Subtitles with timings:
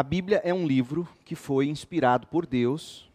[0.00, 3.06] A Bíblia é um livro que foi inspirado por Deus,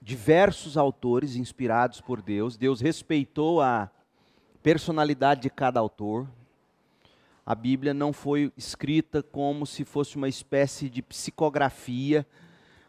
[0.00, 2.56] diversos autores inspirados por Deus.
[2.56, 3.90] Deus respeitou a
[4.62, 6.28] personalidade de cada autor.
[7.44, 12.24] A Bíblia não foi escrita como se fosse uma espécie de psicografia,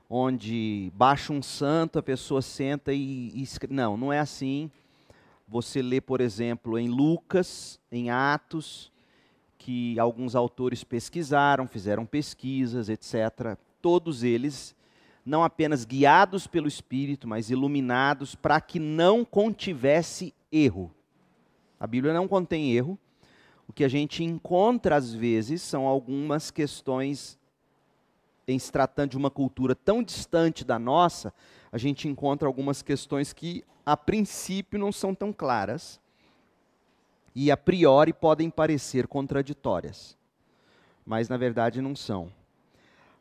[0.08, 3.74] onde baixa um santo, a pessoa senta e, e escreve.
[3.74, 4.70] Não, não é assim.
[5.48, 8.92] Você lê, por exemplo, em Lucas, em Atos,
[9.60, 13.58] que alguns autores pesquisaram, fizeram pesquisas, etc.
[13.82, 14.74] Todos eles
[15.24, 20.92] não apenas guiados pelo Espírito, mas iluminados para que não contivesse erro.
[21.80, 22.98] A Bíblia não contém erro.
[23.68, 27.38] O que a gente encontra às vezes são algumas questões
[28.48, 31.32] em se tratando de uma cultura tão distante da nossa,
[31.72, 36.00] a gente encontra algumas questões que a princípio não são tão claras
[37.42, 40.18] e a priori podem parecer contraditórias,
[41.06, 42.26] mas na verdade não são.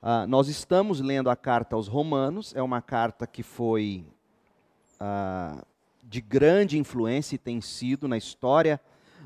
[0.03, 4.05] Uh, nós estamos lendo a carta aos Romanos, é uma carta que foi
[5.01, 5.65] uh,
[6.03, 8.81] de grande influência e tem sido na história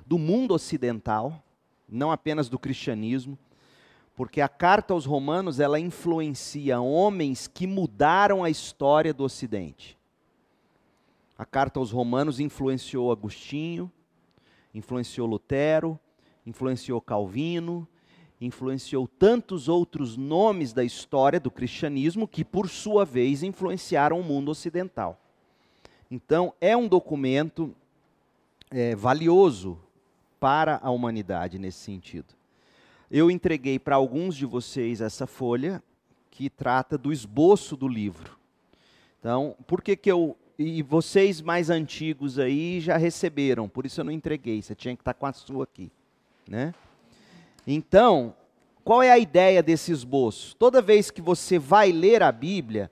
[0.07, 1.43] do mundo ocidental,
[1.89, 3.39] não apenas do cristianismo,
[4.15, 9.99] porque a carta aos Romanos ela influencia homens que mudaram a história do Ocidente.
[11.39, 13.91] A carta aos Romanos influenciou Agostinho,
[14.75, 15.99] influenciou Lutero,
[16.47, 17.87] influenciou Calvino,
[18.41, 24.51] influenciou tantos outros nomes da história do cristianismo que, por sua vez, influenciaram o mundo
[24.51, 25.21] ocidental.
[26.11, 27.75] Então, é um documento
[28.71, 29.79] é, valioso
[30.41, 32.35] para a humanidade nesse sentido.
[33.11, 35.83] Eu entreguei para alguns de vocês essa folha
[36.31, 38.37] que trata do esboço do livro.
[39.21, 40.37] Então, por que, que eu.
[40.59, 45.01] E vocês mais antigos aí já receberam, por isso eu não entreguei, você tinha que
[45.01, 45.91] estar com a sua aqui.
[46.49, 46.75] Né?
[47.67, 48.35] Então,
[48.85, 50.55] qual é a ideia desse esboço?
[50.57, 52.91] Toda vez que você vai ler a Bíblia,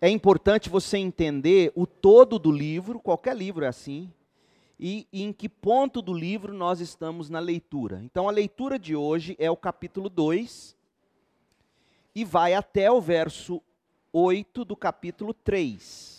[0.00, 4.10] é importante você entender o todo do livro, qualquer livro é assim,
[4.80, 8.00] e, e, em que ponto do livro nós estamos na leitura.
[8.04, 10.76] Então, a leitura de hoje é o capítulo 2
[12.14, 13.60] e vai até o verso
[14.12, 16.17] 8 do capítulo 3.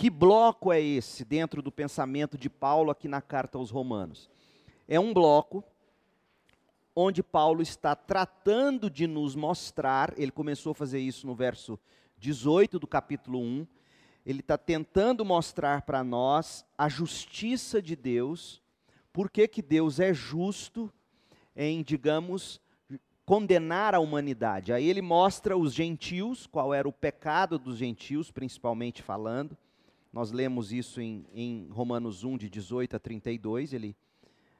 [0.00, 4.30] Que bloco é esse dentro do pensamento de Paulo aqui na carta aos Romanos?
[4.88, 5.62] É um bloco
[6.96, 11.78] onde Paulo está tratando de nos mostrar, ele começou a fazer isso no verso
[12.16, 13.66] 18 do capítulo 1,
[14.24, 18.62] ele está tentando mostrar para nós a justiça de Deus,
[19.12, 20.90] por que Deus é justo
[21.54, 22.58] em, digamos,
[23.26, 24.72] condenar a humanidade.
[24.72, 29.58] Aí ele mostra os gentios, qual era o pecado dos gentios, principalmente falando.
[30.12, 33.96] Nós lemos isso em, em Romanos 1, de 18 a 32, ele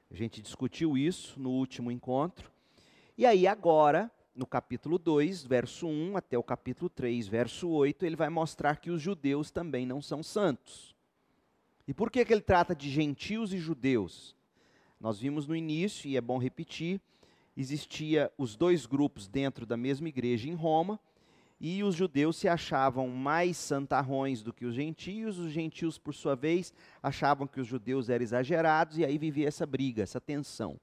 [0.09, 2.51] a gente discutiu isso no último encontro.
[3.17, 8.17] E aí, agora, no capítulo 2, verso 1 até o capítulo 3, verso 8, ele
[8.17, 10.93] vai mostrar que os judeus também não são santos.
[11.87, 14.35] E por que, que ele trata de gentios e judeus?
[14.99, 16.99] Nós vimos no início, e é bom repetir,
[17.55, 20.99] existia os dois grupos dentro da mesma igreja em Roma,
[21.63, 26.35] e os judeus se achavam mais santarrões do que os gentios, os gentios, por sua
[26.35, 26.73] vez,
[27.03, 30.79] achavam que os judeus eram exagerados, e aí vivia essa briga, essa tensão.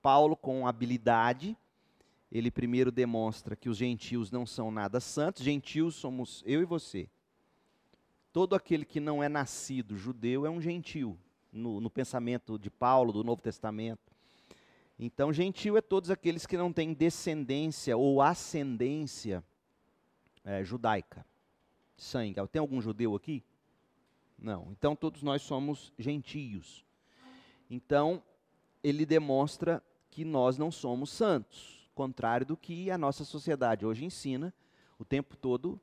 [0.00, 1.54] Paulo, com habilidade,
[2.32, 7.06] ele primeiro demonstra que os gentios não são nada santos, gentios somos eu e você.
[8.32, 11.18] Todo aquele que não é nascido judeu é um gentio,
[11.52, 14.14] no, no pensamento de Paulo, do Novo Testamento.
[14.98, 19.44] Então, gentio é todos aqueles que não têm descendência ou ascendência
[20.50, 21.24] é, judaica,
[21.96, 22.34] sangue.
[22.48, 23.44] Tem algum judeu aqui?
[24.36, 24.68] Não.
[24.72, 26.84] Então todos nós somos gentios.
[27.70, 28.20] Então
[28.82, 34.52] ele demonstra que nós não somos santos, contrário do que a nossa sociedade hoje ensina
[34.98, 35.80] o tempo todo,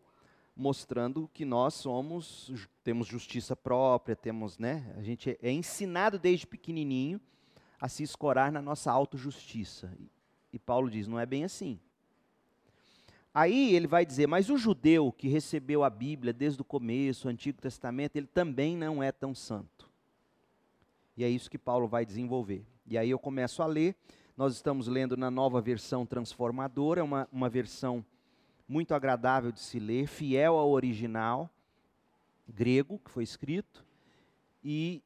[0.54, 2.52] mostrando que nós somos
[2.84, 4.94] temos justiça própria, temos, né?
[4.98, 7.22] A gente é ensinado desde pequenininho
[7.80, 9.96] a se escorar na nossa autojustiça.
[10.52, 11.80] E Paulo diz, não é bem assim.
[13.40, 17.30] Aí ele vai dizer, mas o judeu que recebeu a Bíblia desde o começo, o
[17.30, 19.88] Antigo Testamento, ele também não é tão santo.
[21.16, 22.66] E é isso que Paulo vai desenvolver.
[22.88, 23.96] E aí eu começo a ler.
[24.36, 28.04] Nós estamos lendo na nova versão transformadora, uma, uma versão
[28.68, 31.48] muito agradável de se ler, fiel ao original
[32.50, 33.86] grego que foi escrito,
[34.64, 35.04] e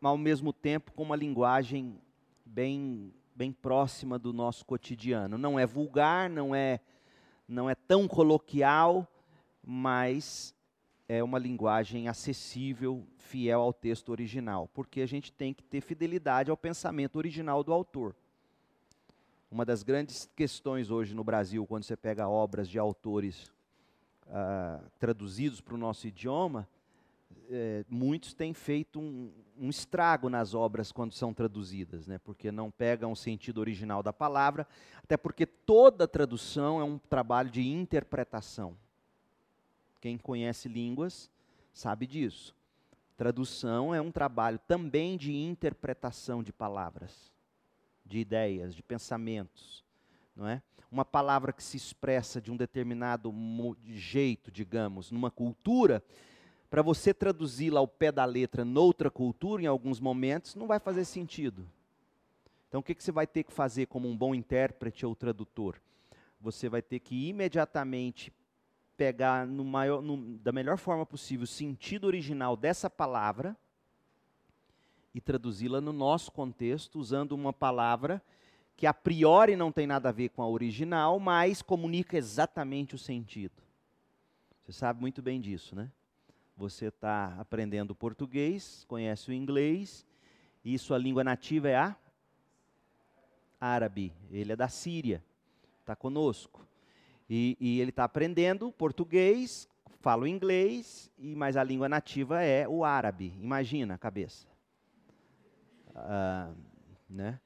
[0.00, 2.00] ao mesmo tempo com uma linguagem
[2.46, 5.36] bem, bem próxima do nosso cotidiano.
[5.36, 6.80] Não é vulgar, não é
[7.48, 9.06] não é tão coloquial,
[9.62, 10.54] mas
[11.08, 16.50] é uma linguagem acessível, fiel ao texto original, porque a gente tem que ter fidelidade
[16.50, 18.14] ao pensamento original do autor.
[19.50, 23.50] Uma das grandes questões hoje no Brasil, quando você pega obras de autores
[24.26, 26.68] uh, traduzidos para o nosso idioma,
[27.50, 32.18] é, muitos têm feito um, um, estrago nas obras quando são traduzidas, né?
[32.18, 34.66] porque não pegam o sentido original da palavra,
[35.02, 38.76] até porque toda tradução é um trabalho de interpretação.
[40.00, 41.30] Quem conhece línguas
[41.72, 42.54] sabe disso.
[43.16, 47.32] Tradução é um trabalho também de interpretação de palavras,
[48.04, 49.84] de ideias, de pensamentos,
[50.34, 50.62] não é?
[50.90, 53.32] Uma palavra que se expressa de um determinado
[53.84, 56.02] jeito, digamos, numa cultura,
[56.74, 61.04] para você traduzi-la ao pé da letra noutra cultura, em alguns momentos, não vai fazer
[61.04, 61.64] sentido.
[62.66, 65.80] Então, o que, que você vai ter que fazer como um bom intérprete ou tradutor?
[66.40, 68.32] Você vai ter que imediatamente
[68.96, 73.56] pegar no maior, no, da melhor forma possível o sentido original dessa palavra
[75.14, 78.20] e traduzi-la no nosso contexto, usando uma palavra
[78.76, 82.98] que a priori não tem nada a ver com a original, mas comunica exatamente o
[82.98, 83.62] sentido.
[84.64, 85.88] Você sabe muito bem disso, né?
[86.56, 90.06] Você está aprendendo português, conhece o inglês,
[90.64, 91.96] e sua língua nativa é a
[93.60, 94.12] árabe.
[94.30, 95.22] Ele é da Síria,
[95.80, 96.66] está conosco.
[97.28, 99.68] E, e ele está aprendendo português,
[100.00, 103.34] fala o inglês, e mas a língua nativa é o árabe.
[103.40, 104.46] Imagina a cabeça.
[105.94, 106.52] Ah,
[107.08, 107.40] né?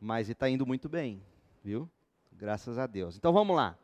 [0.00, 1.22] Mas está indo muito bem,
[1.62, 1.88] viu?
[2.32, 3.16] Graças a Deus.
[3.16, 3.76] Então vamos lá.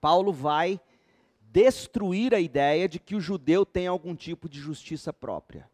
[0.00, 0.80] Paulo vai
[1.52, 5.68] destruir a ideia de que o judeu tem algum tipo de justiça própria.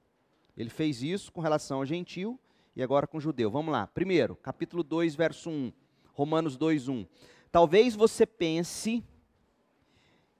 [0.56, 2.38] Ele fez isso com relação ao gentil
[2.74, 3.48] e agora com o judeu.
[3.48, 3.86] Vamos lá.
[3.86, 5.72] Primeiro, capítulo 2, verso 1.
[6.12, 7.06] Romanos 2, 1.
[7.52, 9.04] Talvez você pense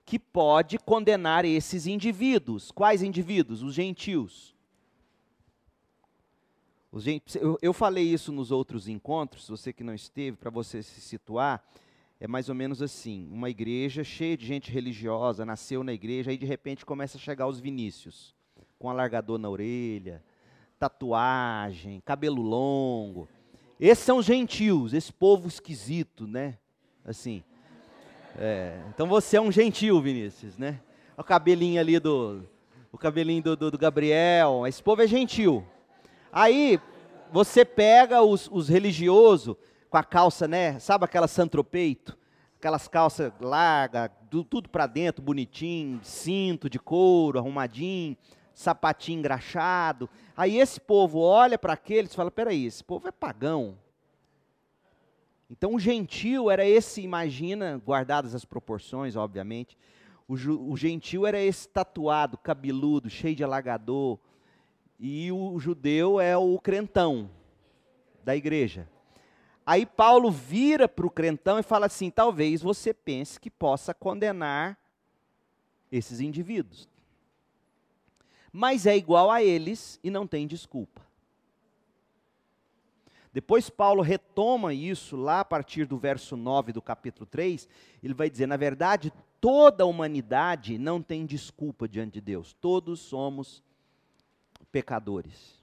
[0.05, 2.73] que pode condenar esses indivíduos.
[2.73, 3.63] Quais indivíduos?
[3.63, 4.57] Os gentios.
[6.91, 7.37] Os gent...
[7.63, 11.63] Eu falei isso nos outros encontros, você que não esteve, para você se situar
[12.21, 16.39] é mais ou menos assim: uma igreja cheia de gente religiosa, nasceu na igreja, aí
[16.39, 18.35] de repente começa a chegar os Vinícius,
[18.79, 20.23] com alargador na orelha,
[20.79, 23.29] tatuagem, cabelo longo.
[23.79, 26.59] Esses são os gentios, esse povo esquisito, né?
[27.05, 27.43] Assim.
[28.37, 30.81] É, então você é um gentil, Vinícius, né?
[31.17, 32.43] O cabelinho ali do.
[32.91, 35.65] O cabelinho do, do, do Gabriel, esse povo é gentil.
[36.33, 36.81] Aí
[37.31, 39.57] você pega os, os religiosos,
[39.91, 40.79] com a calça, né?
[40.79, 42.17] Sabe aquela santropeito?
[42.59, 44.11] Aquelas calças largas,
[44.51, 48.17] tudo para dentro, bonitinho, cinto de couro, arrumadinho,
[48.53, 50.11] sapatinho engraxado.
[50.37, 53.79] Aí esse povo olha para aqueles e fala: peraí, esse povo é pagão.
[55.49, 59.79] Então o gentil era esse, imagina, guardadas as proporções, obviamente.
[60.27, 64.19] O, o gentil era esse tatuado, cabeludo, cheio de alagador.
[65.01, 67.31] E o judeu é o crentão
[68.25, 68.89] da igreja.
[69.69, 74.79] Aí Paulo vira para o crentão e fala assim: talvez você pense que possa condenar
[75.93, 76.89] esses indivíduos.
[78.51, 81.03] Mas é igual a eles e não tem desculpa.
[83.31, 87.69] Depois Paulo retoma isso lá a partir do verso 9 do capítulo 3,
[88.03, 93.01] ele vai dizer: na verdade, toda a humanidade não tem desculpa diante de Deus, todos
[93.01, 93.63] somos
[94.73, 95.58] pecadores.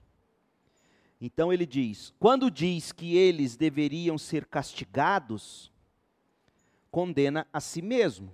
[1.20, 5.72] Então ele diz: quando diz que eles deveriam ser castigados,
[6.92, 8.34] condena a si mesmo.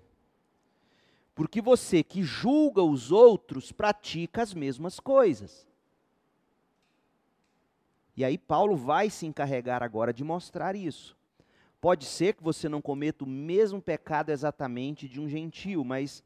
[1.33, 5.67] Porque você que julga os outros pratica as mesmas coisas.
[8.15, 11.17] E aí Paulo vai se encarregar agora de mostrar isso.
[11.79, 16.23] Pode ser que você não cometa o mesmo pecado exatamente de um gentio, mas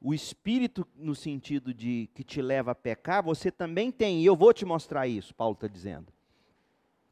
[0.00, 4.34] o espírito no sentido de que te leva a pecar, você também tem, e eu
[4.34, 6.12] vou te mostrar isso, Paulo está dizendo.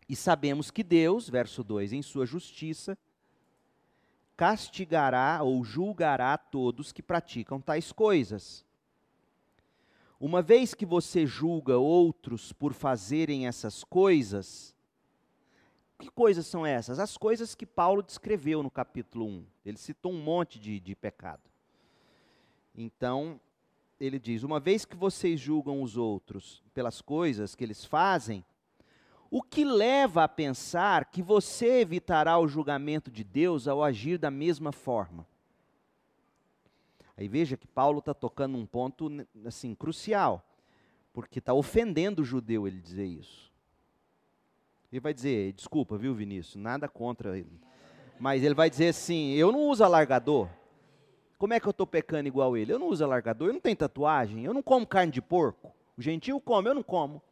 [0.09, 2.97] E sabemos que Deus, verso 2, em sua justiça,
[4.37, 8.65] castigará ou julgará todos que praticam tais coisas.
[10.19, 14.75] Uma vez que você julga outros por fazerem essas coisas,
[15.99, 16.99] que coisas são essas?
[16.99, 19.47] As coisas que Paulo descreveu no capítulo 1.
[19.67, 21.43] Ele citou um monte de, de pecado.
[22.81, 23.41] Então,
[23.99, 28.45] ele diz: Uma vez que vocês julgam os outros pelas coisas que eles fazem,
[29.29, 34.31] o que leva a pensar que você evitará o julgamento de Deus ao agir da
[34.31, 35.27] mesma forma?
[37.17, 39.11] Aí veja que Paulo está tocando um ponto
[39.45, 40.41] assim crucial,
[41.13, 43.53] porque está ofendendo o judeu ele dizer isso.
[44.93, 47.61] Ele vai dizer, desculpa, viu, Vinícius, nada contra ele.
[48.21, 50.49] Mas ele vai dizer assim: eu não uso alargador.
[51.39, 52.73] Como é que eu estou pecando igual ele?
[52.73, 55.73] Eu não uso alargador, eu não tenho tatuagem, eu não como carne de porco.
[55.97, 57.23] O gentil come, eu não como.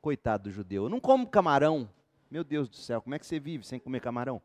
[0.00, 1.88] Coitado do judeu, eu não como camarão.
[2.28, 4.42] Meu Deus do céu, como é que você vive sem comer camarão?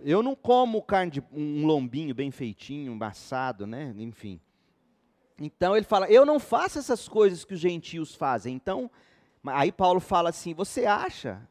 [0.00, 3.94] Eu não como carne de um lombinho bem feitinho, assado, né?
[3.98, 4.40] Enfim.
[5.38, 8.54] Então ele fala: Eu não faço essas coisas que os gentios fazem.
[8.54, 8.90] Então,
[9.46, 11.46] aí Paulo fala assim: Você acha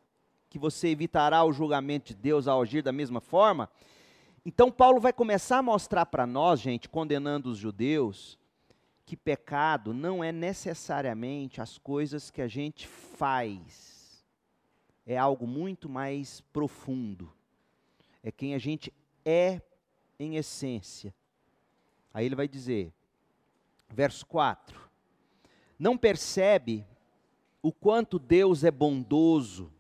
[0.50, 3.70] que você evitará o julgamento de Deus ao agir da mesma forma?
[4.44, 8.40] Então Paulo vai começar a mostrar para nós, gente, condenando os judeus,
[9.06, 14.26] que pecado não é necessariamente as coisas que a gente faz.
[15.06, 17.32] É algo muito mais profundo.
[18.24, 18.92] É quem a gente
[19.24, 19.62] é
[20.20, 21.14] em essência.
[22.12, 22.92] Aí ele vai dizer,
[23.90, 24.90] verso 4:
[25.78, 26.84] Não percebe
[27.62, 29.72] o quanto Deus é bondoso,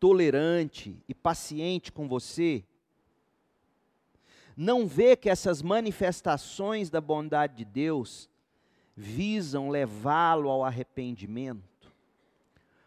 [0.00, 2.64] tolerante e paciente com você?
[4.60, 8.28] Não vê que essas manifestações da bondade de Deus
[8.94, 11.88] visam levá-lo ao arrependimento?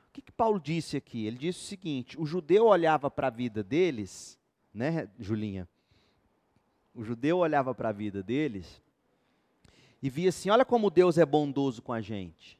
[0.08, 1.26] O que, que, Paulo disse aqui?
[1.26, 4.38] Ele disse o seguinte: o judeu olhava para a vida deles,
[4.72, 5.68] né, Julinha?
[6.94, 8.80] O judeu olhava para a vida deles
[10.00, 12.60] e via assim: olha como Deus é bondoso com a gente.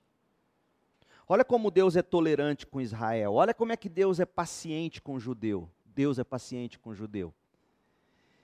[1.28, 3.34] Olha como Deus é tolerante com Israel.
[3.34, 5.70] Olha como é que Deus é paciente com o judeu.
[5.86, 7.32] Deus é paciente com o judeu.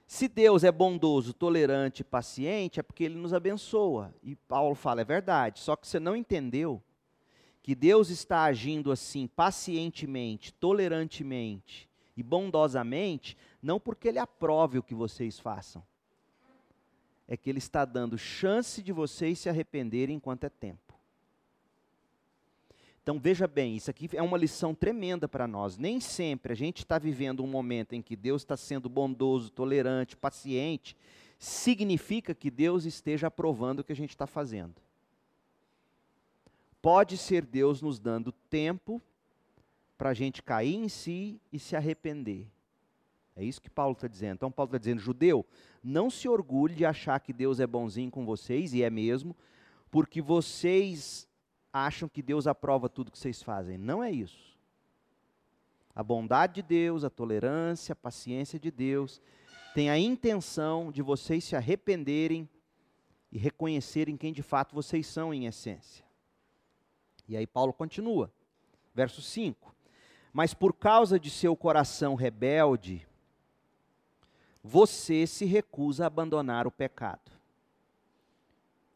[0.09, 4.11] Se Deus é bondoso, tolerante, paciente, é porque ele nos abençoa.
[4.23, 6.81] E Paulo fala, é verdade, só que você não entendeu
[7.61, 11.87] que Deus está agindo assim pacientemente, tolerantemente
[12.17, 15.83] e bondosamente, não porque ele aprove o que vocês façam.
[17.27, 20.88] É que ele está dando chance de vocês se arrependerem enquanto é tempo.
[23.01, 25.77] Então veja bem, isso aqui é uma lição tremenda para nós.
[25.77, 30.17] Nem sempre a gente está vivendo um momento em que Deus está sendo bondoso, tolerante,
[30.17, 30.95] paciente,
[31.37, 34.75] significa que Deus esteja aprovando o que a gente está fazendo.
[36.81, 39.01] Pode ser Deus nos dando tempo
[39.97, 42.47] para a gente cair em si e se arrepender.
[43.35, 44.35] É isso que Paulo está dizendo.
[44.35, 45.45] Então, Paulo está dizendo, judeu,
[45.81, 49.35] não se orgulhe de achar que Deus é bonzinho com vocês, e é mesmo,
[49.89, 51.27] porque vocês
[51.71, 53.77] acham que Deus aprova tudo que vocês fazem.
[53.77, 54.57] Não é isso.
[55.95, 59.21] A bondade de Deus, a tolerância, a paciência de Deus
[59.73, 62.49] tem a intenção de vocês se arrependerem
[63.31, 66.03] e reconhecerem quem de fato vocês são em essência.
[67.27, 68.31] E aí Paulo continua,
[68.93, 69.75] verso 5:
[70.33, 73.07] Mas por causa de seu coração rebelde,
[74.63, 77.38] você se recusa a abandonar o pecado.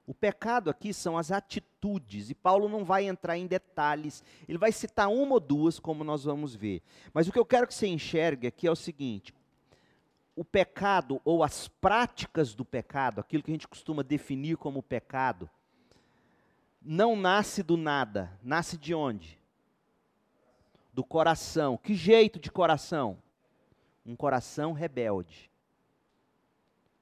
[0.06, 4.72] O pecado aqui são as atitudes, e Paulo não vai entrar em detalhes, ele vai
[4.72, 6.82] citar uma ou duas, como nós vamos ver.
[7.14, 9.34] Mas o que eu quero que você enxergue aqui é o seguinte:
[10.36, 15.50] o pecado ou as práticas do pecado, aquilo que a gente costuma definir como pecado,
[16.82, 19.40] não nasce do nada, nasce de onde?
[20.92, 21.78] Do coração.
[21.78, 23.18] Que jeito de coração?
[24.06, 25.53] Um coração rebelde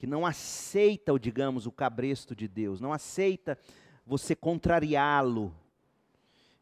[0.02, 3.56] que não aceita, digamos, o cabresto de Deus, não aceita
[4.04, 5.54] você contrariá-lo.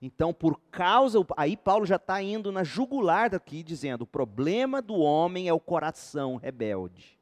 [0.01, 1.25] Então, por causa.
[1.37, 5.59] Aí Paulo já está indo na jugular daqui, dizendo: o problema do homem é o
[5.59, 7.17] coração rebelde.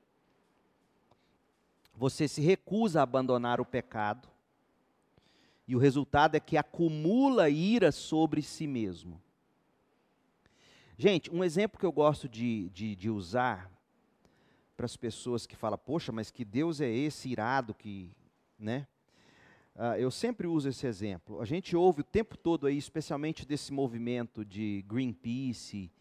[1.95, 4.27] Você se recusa a abandonar o pecado,
[5.67, 9.21] e o resultado é que acumula ira sobre si mesmo.
[10.97, 13.76] Gente, um exemplo que eu gosto de, de, de usar
[14.77, 18.11] para as pessoas que falam, poxa, mas que Deus é esse irado que,
[18.59, 18.87] né?
[19.75, 21.41] Uh, eu sempre uso esse exemplo.
[21.41, 25.91] A gente ouve o tempo todo aí, especialmente desse movimento de Greenpeace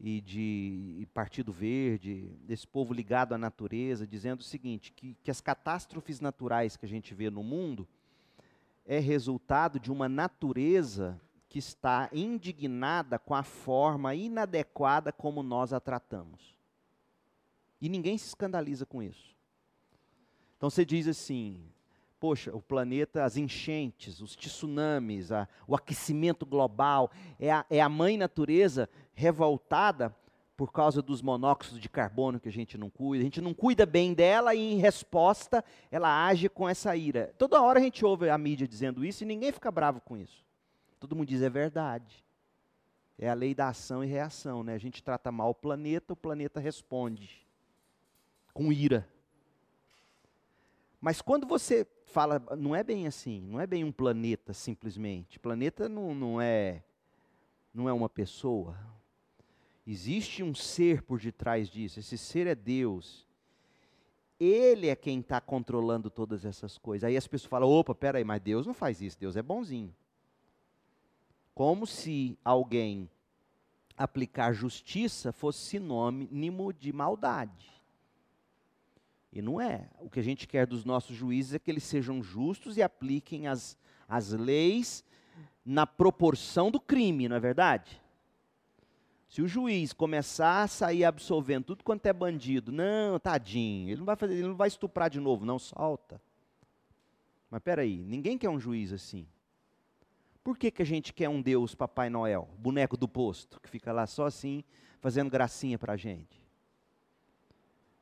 [0.00, 5.30] e de e Partido Verde, desse povo ligado à natureza, dizendo o seguinte, que, que
[5.30, 7.88] as catástrofes naturais que a gente vê no mundo
[8.84, 15.78] é resultado de uma natureza que está indignada com a forma inadequada como nós a
[15.78, 16.61] tratamos.
[17.82, 19.36] E ninguém se escandaliza com isso.
[20.56, 21.60] Então você diz assim:
[22.20, 27.10] poxa, o planeta, as enchentes, os tsunamis, a, o aquecimento global,
[27.40, 30.14] é a, é a mãe natureza revoltada
[30.56, 33.22] por causa dos monóxidos de carbono que a gente não cuida.
[33.22, 37.34] A gente não cuida bem dela e, em resposta, ela age com essa ira.
[37.36, 40.46] Toda hora a gente ouve a mídia dizendo isso e ninguém fica bravo com isso.
[41.00, 42.22] Todo mundo diz é verdade.
[43.18, 44.74] É a lei da ação e reação, né?
[44.74, 47.42] A gente trata mal o planeta, o planeta responde
[48.52, 49.08] com ira.
[51.00, 55.38] Mas quando você fala, não é bem assim, não é bem um planeta simplesmente.
[55.38, 56.82] Planeta não, não é
[57.74, 58.76] não é uma pessoa.
[59.86, 61.98] Existe um ser por detrás disso.
[61.98, 63.26] Esse ser é Deus.
[64.38, 67.04] Ele é quem está controlando todas essas coisas.
[67.04, 69.18] Aí as pessoas falam: opa, peraí, mas Deus não faz isso.
[69.18, 69.94] Deus é bonzinho.
[71.54, 73.10] Como se alguém
[73.96, 77.81] aplicar justiça fosse sinônimo de maldade.
[79.32, 79.88] E não é.
[79.98, 83.46] O que a gente quer dos nossos juízes é que eles sejam justos e apliquem
[83.46, 85.02] as, as leis
[85.64, 88.00] na proporção do crime, não é verdade?
[89.28, 94.04] Se o juiz começar a sair absolvendo tudo quanto é bandido, não, tadinho, ele não
[94.04, 96.20] vai fazer, ele não vai estuprar de novo, não, solta.
[97.50, 99.26] Mas peraí, ninguém quer um juiz assim.
[100.44, 103.92] Por que, que a gente quer um Deus Papai Noel, boneco do posto, que fica
[103.92, 104.62] lá só assim,
[105.00, 106.41] fazendo gracinha para a gente?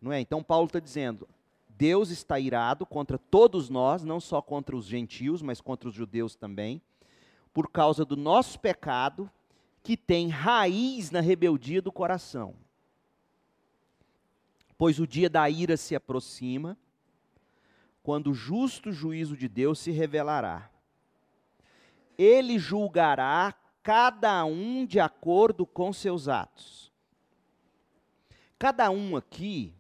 [0.01, 0.21] Não é?
[0.21, 1.29] Então Paulo está dizendo,
[1.69, 6.35] Deus está irado contra todos nós, não só contra os gentios, mas contra os judeus
[6.35, 6.81] também,
[7.53, 9.31] por causa do nosso pecado,
[9.83, 12.55] que tem raiz na rebeldia do coração.
[14.77, 16.77] Pois o dia da ira se aproxima,
[18.03, 20.71] quando o justo juízo de Deus se revelará.
[22.17, 26.93] Ele julgará cada um de acordo com seus atos.
[28.59, 29.75] Cada um aqui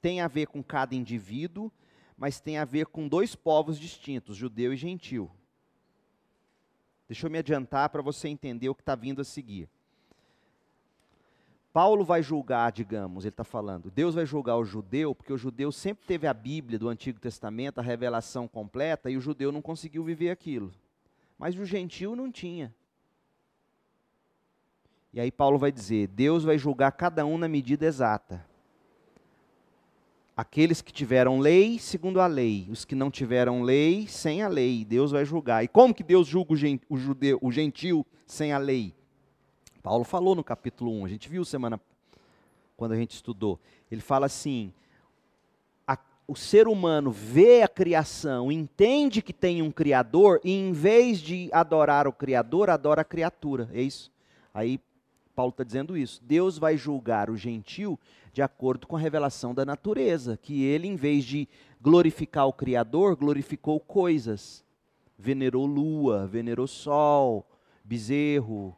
[0.00, 1.70] tem a ver com cada indivíduo,
[2.16, 5.30] mas tem a ver com dois povos distintos, judeu e gentil.
[7.08, 9.68] Deixa eu me adiantar para você entender o que está vindo a seguir.
[11.72, 15.70] Paulo vai julgar, digamos, ele está falando, Deus vai julgar o judeu, porque o judeu
[15.70, 20.02] sempre teve a Bíblia do Antigo Testamento, a revelação completa, e o judeu não conseguiu
[20.02, 20.72] viver aquilo.
[21.38, 22.74] Mas o gentil não tinha.
[25.12, 28.44] E aí Paulo vai dizer: Deus vai julgar cada um na medida exata.
[30.40, 32.66] Aqueles que tiveram lei, segundo a lei.
[32.70, 34.86] Os que não tiveram lei, sem a lei.
[34.86, 35.62] Deus vai julgar.
[35.62, 36.54] E como que Deus julga
[36.88, 38.94] o, judeu, o gentil sem a lei?
[39.82, 41.78] Paulo falou no capítulo 1, a gente viu semana
[42.74, 43.60] quando a gente estudou.
[43.92, 44.72] Ele fala assim:
[45.86, 51.18] a, o ser humano vê a criação, entende que tem um Criador, e em vez
[51.18, 53.68] de adorar o Criador, adora a criatura.
[53.74, 54.10] É isso?
[54.54, 54.80] Aí
[55.36, 56.18] Paulo está dizendo isso.
[56.24, 57.98] Deus vai julgar o gentil
[58.32, 61.48] de acordo com a revelação da natureza, que ele, em vez de
[61.80, 64.64] glorificar o Criador, glorificou coisas.
[65.18, 67.46] Venerou lua, venerou sol,
[67.84, 68.76] bezerro,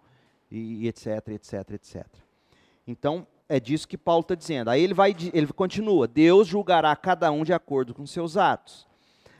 [0.50, 2.06] e, etc, etc, etc.
[2.86, 4.68] Então, é disso que Paulo está dizendo.
[4.68, 8.86] Aí ele vai, ele continua: Deus julgará cada um de acordo com seus atos.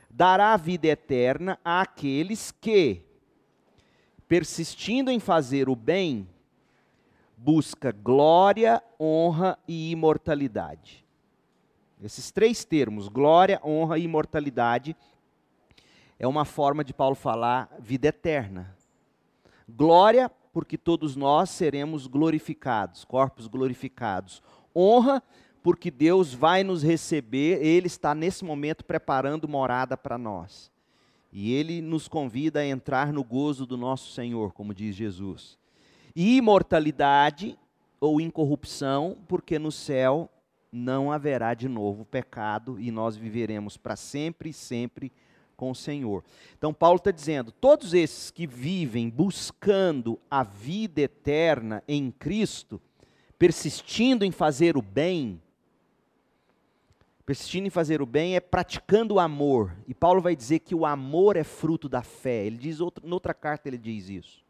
[0.09, 3.01] Dará a vida eterna àqueles que,
[4.27, 6.27] persistindo em fazer o bem,
[7.43, 11.05] busca glória, honra e imortalidade.
[12.01, 14.95] Esses três termos, glória, honra e imortalidade,
[16.17, 18.73] é uma forma de Paulo falar vida eterna.
[19.67, 24.41] Glória, porque todos nós seremos glorificados, corpos glorificados.
[24.73, 25.21] Honra,
[25.61, 30.71] porque Deus vai nos receber, Ele está nesse momento preparando morada para nós.
[31.29, 35.61] E Ele nos convida a entrar no gozo do nosso Senhor, como diz Jesus
[36.15, 37.57] imortalidade
[37.99, 40.29] ou incorrupção, porque no céu
[40.71, 45.11] não haverá de novo pecado e nós viveremos para sempre e sempre
[45.55, 46.23] com o Senhor.
[46.57, 52.81] Então, Paulo está dizendo: todos esses que vivem buscando a vida eterna em Cristo,
[53.37, 55.41] persistindo em fazer o bem,
[57.25, 59.75] persistindo em fazer o bem é praticando o amor.
[59.87, 62.45] E Paulo vai dizer que o amor é fruto da fé.
[62.45, 64.42] Ele diz, outra, noutra carta ele diz isso.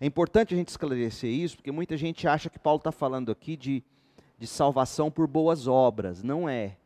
[0.00, 3.56] É importante a gente esclarecer isso, porque muita gente acha que Paulo está falando aqui
[3.56, 3.82] de,
[4.38, 6.22] de salvação por boas obras.
[6.22, 6.76] Não é.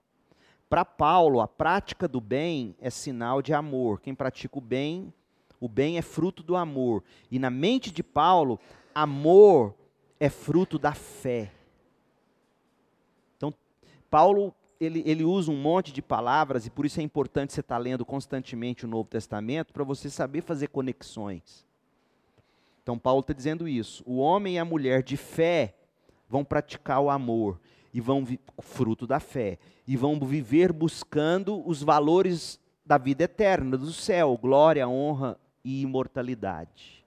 [0.69, 4.01] Para Paulo, a prática do bem é sinal de amor.
[4.01, 5.13] Quem pratica o bem,
[5.59, 7.03] o bem é fruto do amor.
[7.31, 8.61] E na mente de Paulo,
[8.95, 9.75] amor
[10.21, 11.51] é fruto da fé.
[13.37, 13.55] Então,
[14.11, 17.75] Paulo ele, ele, usa um monte de palavras, e por isso é importante você estar
[17.75, 21.67] tá lendo constantemente o Novo Testamento, para você saber fazer conexões.
[22.89, 24.03] Então, Paulo está dizendo isso.
[24.07, 25.75] O homem e a mulher de fé
[26.27, 27.61] vão praticar o amor
[27.93, 28.27] e vão
[28.63, 34.89] fruto da fé e vão viver buscando os valores da vida eterna, do céu, glória,
[34.89, 37.05] honra e imortalidade.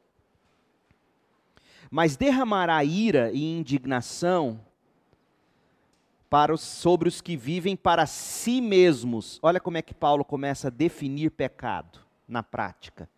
[1.89, 4.63] Mas derramará ira e indignação
[6.29, 9.39] para os, sobre os que vivem para si mesmos.
[9.41, 13.09] Olha como é que Paulo começa a definir pecado na prática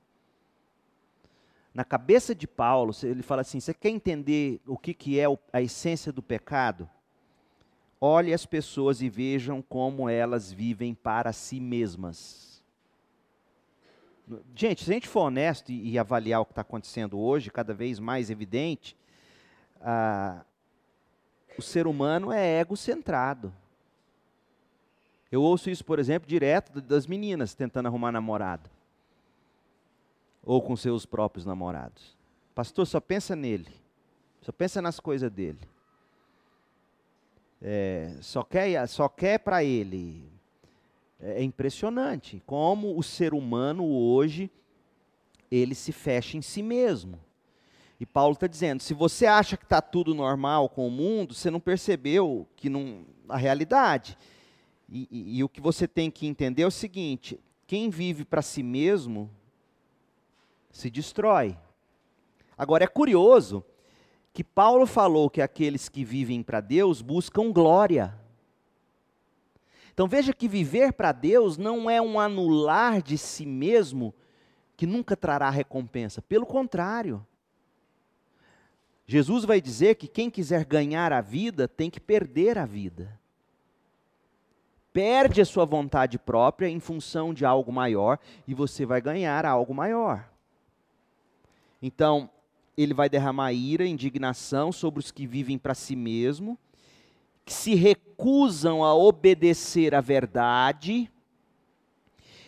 [1.74, 5.62] na cabeça de Paulo, ele fala assim: você quer entender o que, que é a
[5.62, 6.88] essência do pecado?
[8.00, 12.62] Olhe as pessoas e vejam como elas vivem para si mesmas.
[14.56, 18.00] Gente, se a gente for honesto e, avaliar o que está acontecendo hoje, cada vez
[18.00, 18.96] mais evidente,
[19.82, 20.46] ah,
[21.58, 23.54] o ser humano é egocentrado.
[25.32, 28.70] Eu ouço isso, por exemplo, direto das meninas tentando arrumar namorado
[30.44, 32.16] ou com seus próprios namorados.
[32.54, 33.72] Pastor, só pensa nele.
[34.42, 35.60] Só pensa nas coisas dele.
[37.62, 40.30] É, só quer, só quer para ele.
[41.20, 44.52] É, é impressionante como o ser humano hoje
[45.50, 47.18] ele se fecha em si mesmo.
[48.00, 51.50] E Paulo está dizendo: se você acha que está tudo normal com o mundo, você
[51.50, 54.18] não percebeu que não a realidade.
[54.90, 58.42] E, e, e o que você tem que entender é o seguinte: quem vive para
[58.42, 59.30] si mesmo
[60.74, 61.58] se destrói.
[62.58, 63.64] Agora é curioso
[64.34, 68.20] que Paulo falou que aqueles que vivem para Deus buscam glória.
[69.94, 74.14] Então veja que viver para Deus não é um anular de si mesmo
[74.76, 76.22] que nunca trará recompensa.
[76.22, 77.26] Pelo contrário.
[79.06, 83.20] Jesus vai dizer que quem quiser ganhar a vida tem que perder a vida.
[84.92, 89.74] Perde a sua vontade própria em função de algo maior e você vai ganhar algo
[89.76, 90.33] maior.
[91.86, 92.30] Então,
[92.78, 96.58] ele vai derramar ira, indignação sobre os que vivem para si mesmo,
[97.44, 101.12] que se recusam a obedecer à verdade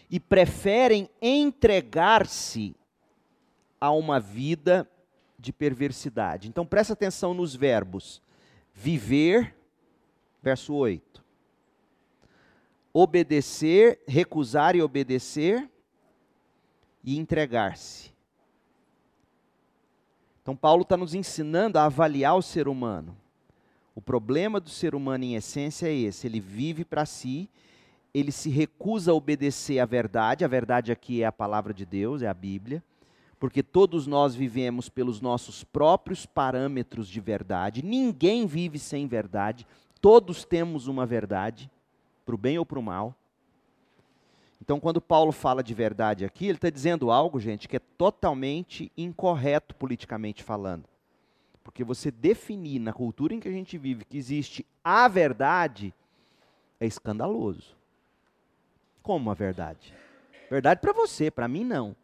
[0.09, 2.77] e preferem entregar-se
[3.79, 4.89] a uma vida
[5.37, 6.47] de perversidade.
[6.47, 8.21] Então presta atenção nos verbos:
[8.73, 9.53] viver,
[10.41, 11.21] verso 8.
[12.93, 15.69] Obedecer, recusar e obedecer
[17.03, 18.14] e entregar-se.
[20.45, 23.17] Então Paulo está nos ensinando a avaliar o ser humano.
[23.95, 27.49] O problema do ser humano em essência é esse: ele vive para si
[28.15, 32.21] ele se recusa a obedecer à verdade, a verdade aqui é a palavra de Deus,
[32.21, 32.81] é a Bíblia,
[33.38, 39.67] porque todos nós vivemos pelos nossos próprios parâmetros de verdade, ninguém vive sem verdade,
[39.99, 41.69] todos temos uma verdade,
[42.25, 43.13] para o bem ou para o mal.
[44.61, 48.91] Então, quando Paulo fala de verdade aqui, ele está dizendo algo, gente, que é totalmente
[48.97, 50.85] incorreto politicamente falando.
[51.63, 55.93] Porque você definir na cultura em que a gente vive que existe a verdade
[56.79, 57.75] é escandaloso
[59.05, 59.93] como a verdade?
[60.49, 61.95] Verdade para você, para mim não.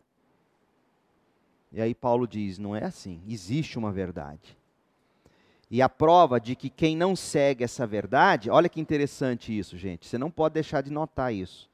[1.72, 4.56] E aí Paulo diz: não é assim, existe uma verdade.
[5.70, 10.06] E a prova de que quem não segue essa verdade, olha que interessante isso, gente,
[10.06, 11.71] você não pode deixar de notar isso.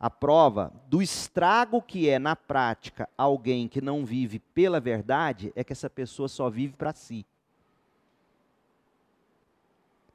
[0.00, 5.64] A prova do estrago que é, na prática, alguém que não vive pela verdade é
[5.64, 7.26] que essa pessoa só vive para si.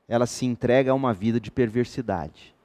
[0.08, 2.56] Ela se entrega a uma vida de perversidade.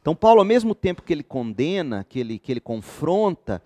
[0.00, 3.62] Então, Paulo, ao mesmo tempo que ele condena, que ele, que ele confronta,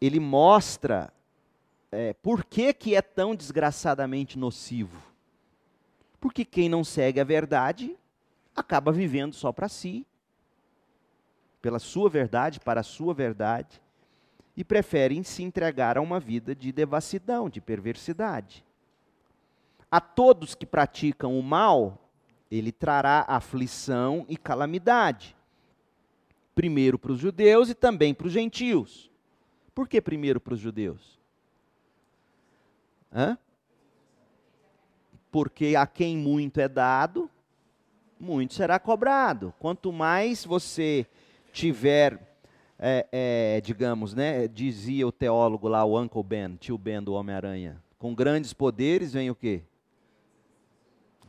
[0.00, 1.12] ele mostra
[1.92, 5.02] é, por que, que é tão desgraçadamente nocivo.
[6.20, 7.96] Porque quem não segue a verdade
[8.54, 10.04] acaba vivendo só para si,
[11.60, 13.80] pela sua verdade, para a sua verdade,
[14.56, 18.64] e preferem se entregar a uma vida de devassidão, de perversidade.
[19.90, 22.10] A todos que praticam o mal,
[22.50, 25.36] ele trará aflição e calamidade.
[26.54, 29.10] Primeiro para os judeus e também para os gentios.
[29.74, 31.18] Por que primeiro para os judeus?
[33.12, 33.38] Hã?
[35.30, 37.30] Porque a quem muito é dado,
[38.18, 39.54] muito será cobrado.
[39.58, 41.06] Quanto mais você
[41.52, 42.18] tiver,
[42.78, 47.82] é, é, digamos, né, dizia o teólogo lá, o Uncle Ben, tio Ben do Homem-Aranha,
[47.98, 49.62] com grandes poderes vem o quê?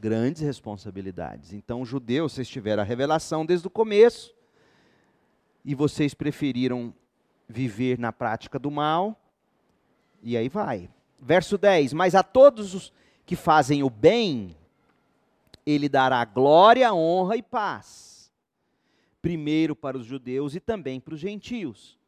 [0.01, 1.53] grandes responsabilidades.
[1.53, 4.33] Então, judeus, vocês tiveram a revelação desde o começo
[5.63, 6.91] e vocês preferiram
[7.47, 9.15] viver na prática do mal,
[10.23, 10.89] e aí vai.
[11.19, 12.91] Verso 10: Mas a todos os
[13.27, 14.57] que fazem o bem,
[15.63, 18.10] ele dará glória, honra e paz.
[19.21, 21.99] Primeiro para os judeus e também para os gentios.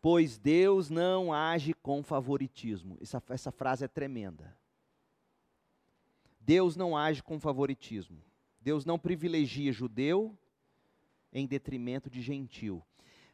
[0.00, 2.96] Pois Deus não age com favoritismo.
[3.00, 4.56] Essa, essa frase é tremenda.
[6.40, 8.22] Deus não age com favoritismo.
[8.60, 10.38] Deus não privilegia judeu
[11.32, 12.82] em detrimento de gentil.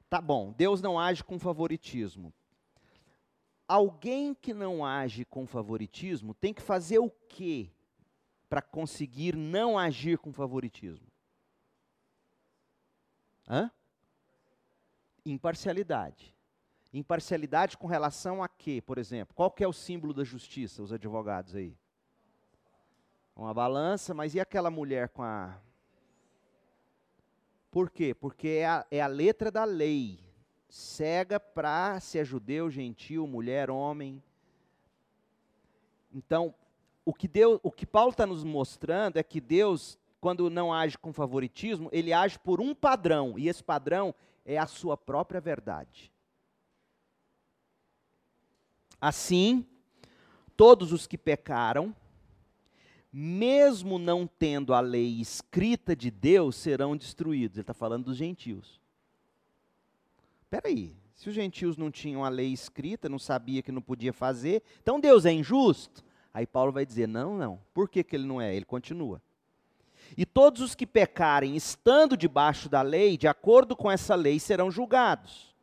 [0.08, 2.32] Tá bom, Deus não age com favoritismo.
[3.68, 7.70] Alguém que não age com favoritismo tem que fazer o quê
[8.48, 11.11] para conseguir não agir com favoritismo?
[13.48, 13.70] Hã?
[15.24, 16.34] Imparcialidade.
[16.92, 19.34] Imparcialidade com relação a quê, por exemplo?
[19.34, 21.76] Qual que é o símbolo da justiça, os advogados aí?
[23.34, 25.58] uma balança, mas e aquela mulher com a.
[27.70, 28.14] Por quê?
[28.14, 30.20] Porque é a, é a letra da lei.
[30.68, 34.22] Cega para se é judeu, gentil, mulher, homem.
[36.12, 36.54] Então,
[37.04, 40.96] o que, Deus, o que Paulo está nos mostrando é que Deus, quando não age
[40.96, 46.12] com favoritismo, ele age por um padrão, e esse padrão é a sua própria verdade.
[49.00, 49.66] Assim,
[50.56, 51.92] todos os que pecaram,
[53.12, 57.56] mesmo não tendo a lei escrita de Deus, serão destruídos.
[57.56, 58.80] Ele está falando dos gentios.
[60.44, 64.12] Espera aí, se os gentios não tinham a lei escrita, não sabia que não podia
[64.12, 66.04] fazer, então Deus é injusto?
[66.32, 67.60] Aí Paulo vai dizer: não, não.
[67.74, 68.54] Por que, que ele não é?
[68.54, 69.20] Ele continua.
[70.16, 74.70] E todos os que pecarem estando debaixo da lei, de acordo com essa lei, serão
[74.70, 75.54] julgados.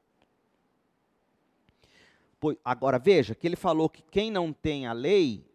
[2.39, 5.45] Pois, agora veja que ele falou que quem não tem a lei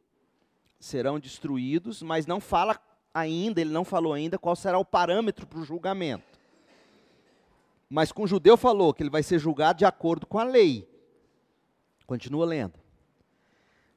[0.78, 2.78] serão destruídos, mas não fala
[3.12, 6.38] ainda, ele não falou ainda qual será o parâmetro para o julgamento.
[7.88, 10.88] Mas com o judeu falou que ele vai ser julgado de acordo com a lei.
[12.06, 12.83] Continua lendo.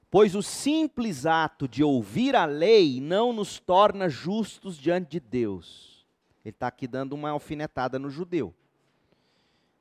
[0.10, 6.06] Pois o simples ato de ouvir a lei não nos torna justos diante de Deus.
[6.46, 8.56] Ele está aqui dando uma alfinetada no judeu,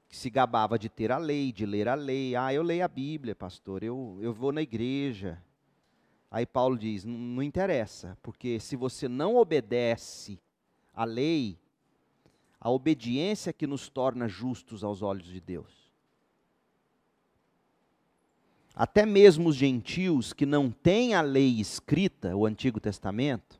[0.08, 2.34] que se gabava de ter a lei, de ler a lei.
[2.34, 5.40] Ah, eu leio a Bíblia, pastor, eu, eu vou na igreja.
[6.28, 10.40] Aí Paulo diz: não interessa, porque se você não obedece
[10.92, 11.56] à lei,
[12.60, 15.85] a obediência que nos torna justos aos olhos de Deus.
[18.76, 23.58] Até mesmo os gentios que não têm a lei escrita, o Antigo Testamento,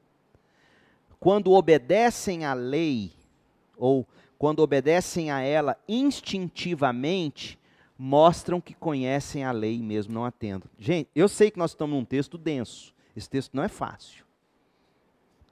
[1.18, 3.10] quando obedecem à lei,
[3.78, 4.06] ou
[4.38, 7.58] quando obedecem a ela instintivamente,
[7.98, 10.68] mostram que conhecem a lei mesmo não atendam.
[10.78, 14.26] Gente, eu sei que nós estamos num texto denso, esse texto não é fácil.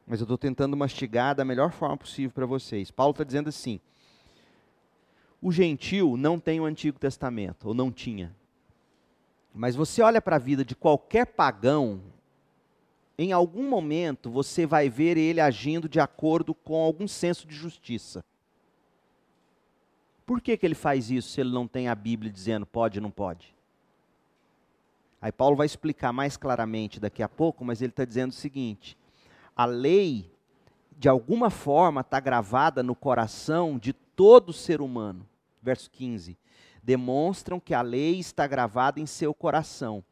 [0.07, 2.91] Mas eu estou tentando mastigar da melhor forma possível para vocês.
[2.91, 3.81] Paulo está dizendo assim:
[5.41, 8.37] o gentil não tem o Antigo Testamento, ou não tinha.
[9.55, 12.03] Mas você olha para a vida de qualquer pagão,
[13.17, 18.25] em algum momento você vai ver ele agindo de acordo com algum senso de justiça.
[20.27, 23.03] Por que, que ele faz isso se ele não tem a Bíblia dizendo pode ou
[23.05, 23.55] não pode?
[25.23, 28.99] Aí Paulo vai explicar mais claramente daqui a pouco, mas ele está dizendo o seguinte:
[29.55, 30.29] a lei,
[30.99, 35.25] de alguma forma, está gravada no coração de todo ser humano.
[35.63, 36.37] Verso 15
[36.85, 40.05] demonstram que a lei está gravada em seu coração,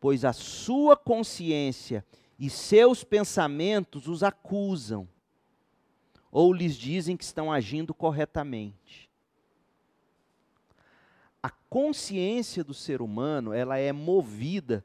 [0.00, 2.04] pois a sua consciência
[2.38, 5.08] e seus pensamentos os acusam,
[6.30, 9.10] ou lhes dizem que estão agindo corretamente.
[11.42, 14.84] A consciência do ser humano, ela é movida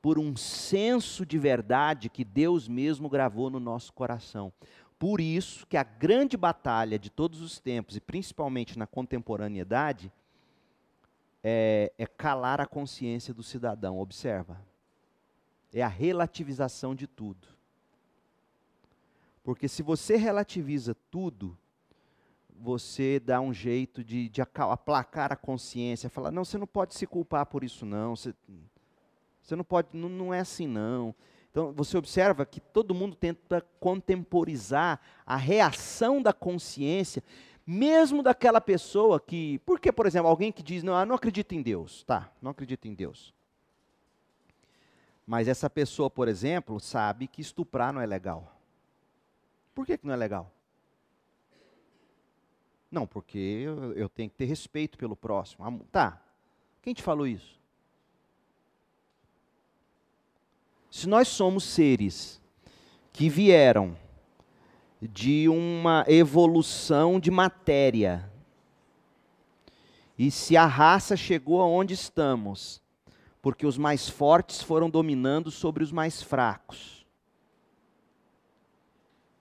[0.00, 4.52] por um senso de verdade que Deus mesmo gravou no nosso coração.
[4.98, 10.12] Por isso que a grande batalha de todos os tempos, e principalmente na contemporaneidade,
[11.42, 13.98] é, é calar a consciência do cidadão.
[13.98, 14.60] Observa.
[15.72, 17.48] É a relativização de tudo.
[19.42, 21.56] Porque se você relativiza tudo,
[22.60, 27.06] você dá um jeito de, de aplacar a consciência, falar, não, você não pode se
[27.06, 28.34] culpar por isso não, você,
[29.42, 31.14] você não pode, não, não é assim não.
[31.50, 37.24] Então, você observa que todo mundo tenta contemporizar a reação da consciência
[37.70, 41.62] mesmo daquela pessoa que, porque, por exemplo, alguém que diz, não, eu não acredito em
[41.62, 43.32] Deus, tá, não acredito em Deus.
[45.24, 48.60] Mas essa pessoa, por exemplo, sabe que estuprar não é legal.
[49.72, 50.52] Por que, que não é legal?
[52.90, 55.86] Não, porque eu, eu tenho que ter respeito pelo próximo.
[55.92, 56.20] Tá,
[56.82, 57.60] quem te falou isso?
[60.90, 62.42] Se nós somos seres
[63.12, 63.96] que vieram
[65.00, 68.30] de uma evolução de matéria.
[70.18, 72.82] E se a raça chegou aonde estamos,
[73.40, 77.06] porque os mais fortes foram dominando sobre os mais fracos.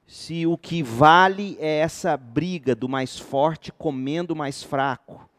[0.08, 5.30] Se o que vale é essa briga do mais forte comendo o mais fraco,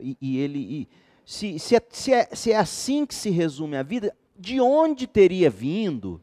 [0.00, 0.58] e, e ele.
[0.58, 0.88] E,
[1.24, 5.06] se, se, é, se, é, se é assim que se resume a vida, de onde
[5.06, 6.20] teria vindo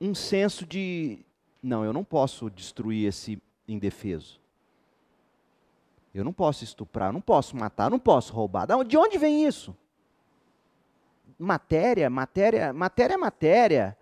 [0.00, 1.24] um senso de,
[1.66, 4.40] não, eu não posso destruir esse indefeso.
[6.14, 8.66] Eu não posso estuprar, não posso matar, não posso roubar.
[8.84, 9.76] De onde vem isso?
[11.38, 13.98] Matéria, matéria, matéria é matéria.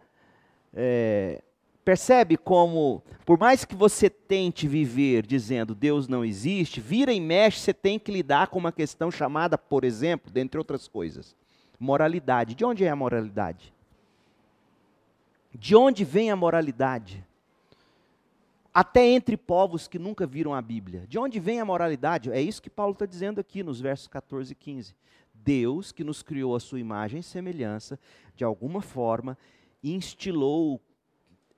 [0.72, 1.42] É,
[1.85, 7.61] percebe como, por mais que você tente viver dizendo Deus não existe, vira e mexe,
[7.61, 11.35] você tem que lidar com uma questão chamada, por exemplo, dentre outras coisas,
[11.81, 12.55] moralidade.
[12.55, 13.72] De onde é a moralidade?
[15.53, 17.24] De onde vem a moralidade?
[18.74, 21.06] Até entre povos que nunca viram a Bíblia.
[21.06, 22.32] De onde vem a moralidade?
[22.32, 24.96] É isso que Paulo está dizendo aqui nos versos 14 e 15.
[25.32, 28.00] Deus, que nos criou a sua imagem e semelhança,
[28.34, 29.38] de alguma forma,
[29.80, 30.80] instilou,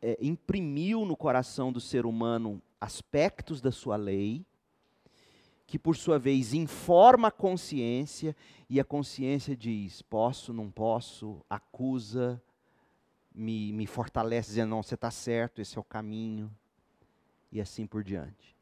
[0.02, 4.44] é, imprimiu no coração do ser humano aspectos da sua lei,
[5.66, 8.37] que por sua vez informa a consciência,
[8.68, 12.42] e a consciência diz: posso, não posso, acusa,
[13.35, 16.52] me, me fortalece, dizendo: não, você está certo, esse é o caminho,
[17.57, 18.55] e assim por diante.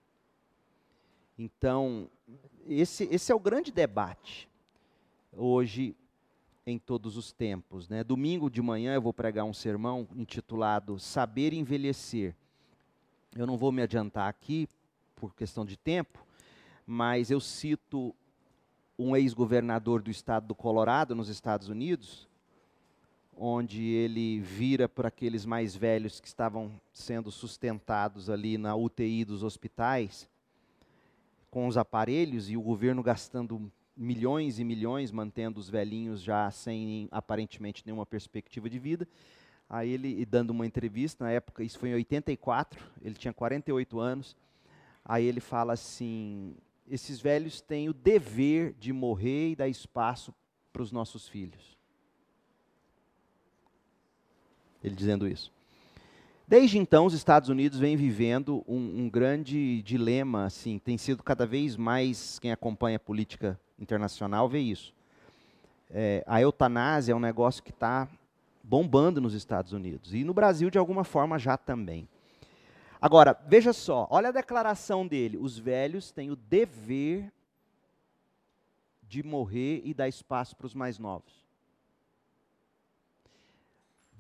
[1.37, 2.09] Então,
[2.65, 4.49] esse, esse é o grande debate
[5.33, 5.97] hoje
[6.65, 7.89] em todos os tempos.
[7.89, 8.05] Né?
[8.05, 12.37] Domingo de manhã eu vou pregar um sermão intitulado Saber Envelhecer.
[13.35, 14.69] Eu não vou me adiantar aqui
[15.17, 16.25] por questão de tempo,
[16.87, 18.15] mas eu cito
[18.97, 22.29] um ex-governador do estado do Colorado, nos Estados Unidos,
[23.37, 29.43] onde ele vira para aqueles mais velhos que estavam sendo sustentados ali na UTI dos
[29.43, 30.29] hospitais,
[31.51, 37.09] com os aparelhos e o governo gastando milhões e milhões mantendo os velhinhos já sem
[37.11, 39.07] aparentemente nenhuma perspectiva de vida.
[39.69, 44.37] Aí ele dando uma entrevista, na época, isso foi em 84, ele tinha 48 anos.
[45.05, 46.55] Aí ele fala assim:
[46.89, 50.35] esses velhos têm o dever de morrer e dar espaço
[50.73, 51.74] para os nossos filhos.
[54.85, 55.51] Ele dizendo isso.
[56.47, 61.47] Desde então, os Estados Unidos vêm vivendo um, um, grande dilema, assim, tem sido cada
[61.47, 64.93] vez mais, quem acompanha a política internacional vê isso.
[65.91, 68.07] É, a eutanásia é um negócio que está
[68.63, 72.07] bombando nos Estados Unidos, e no Brasil, de alguma forma, já também.
[73.01, 77.33] Agora, veja só, olha a declaração dele: os velhos têm o dever
[79.03, 81.44] de morrer e dar espaço para os mais novos.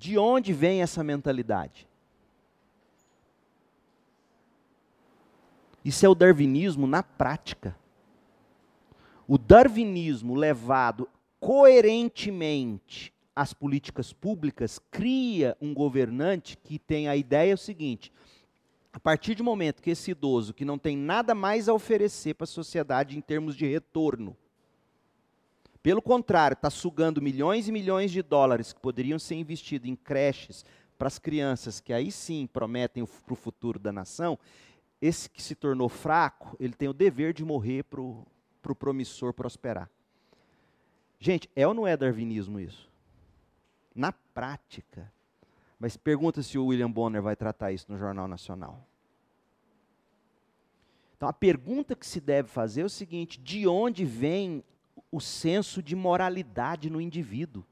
[0.05, 1.88] De onde vem essa mentalidade?
[5.83, 7.75] Isso é o darwinismo na prática.
[9.27, 11.09] O darwinismo levado
[11.40, 18.12] coerentemente às políticas públicas cria um governante que tem a ideia o seguinte:
[18.93, 22.45] a partir do momento que esse idoso, que não tem nada mais a oferecer para
[22.45, 24.37] a sociedade em termos de retorno,
[25.85, 30.64] pelo contrário, está sugando milhões e milhões de dólares que poderiam ser investidos em creches
[30.97, 34.38] para as crianças, que aí sim prometem para o futuro da nação,
[34.99, 38.27] esse que se tornou fraco, ele tem o dever de morrer para o
[38.62, 39.90] pro promissor prosperar.
[41.20, 42.90] Gente, é ou não é darwinismo isso?
[43.94, 45.12] Na prática.
[45.79, 48.83] Mas pergunta se o William Bonner vai tratar isso no Jornal Nacional.
[51.14, 54.64] Então a pergunta que se deve fazer é o seguinte: de onde vem
[55.11, 57.65] o senso de moralidade no indivíduo?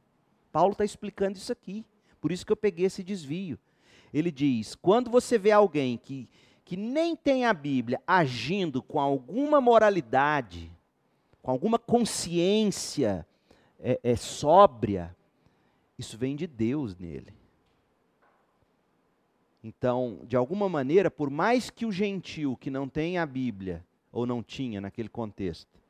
[0.51, 1.85] Paulo está explicando isso aqui.
[2.21, 3.59] Por isso que eu peguei esse desvio.
[4.13, 6.29] Ele diz: quando você vê alguém que
[6.65, 10.71] que nem tem a Bíblia agindo com alguma moralidade,
[11.43, 13.27] com alguma consciência
[13.79, 15.15] é, é, sóbria,
[15.99, 17.35] isso vem de Deus nele.
[19.63, 24.27] Então, de alguma maneira, por mais que o gentil que não tem a Bíblia, ou
[24.27, 25.82] não tinha naquele contexto,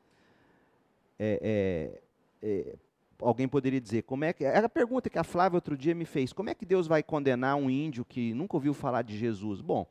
[1.19, 1.99] é,
[2.41, 2.75] é, é
[3.23, 4.43] alguém poderia dizer, como é que.
[4.43, 7.01] Era a pergunta que a Flávia outro dia me fez: como é que Deus vai
[7.01, 9.61] condenar um índio que nunca ouviu falar de Jesus?
[9.61, 9.87] Bom,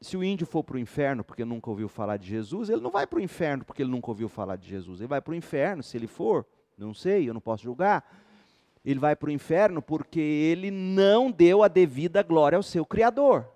[0.00, 2.90] se o índio for para o inferno porque nunca ouviu falar de Jesus, ele não
[2.90, 5.00] vai para o inferno porque ele nunca ouviu falar de Jesus.
[5.00, 8.04] Ele vai para o inferno, se ele for, não sei, eu não posso julgar.
[8.84, 13.46] Ele vai para o inferno porque ele não deu a devida glória ao seu Criador.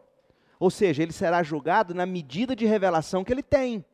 [0.59, 3.85] Ou seja, ele será julgado na medida de revelação que ele tem.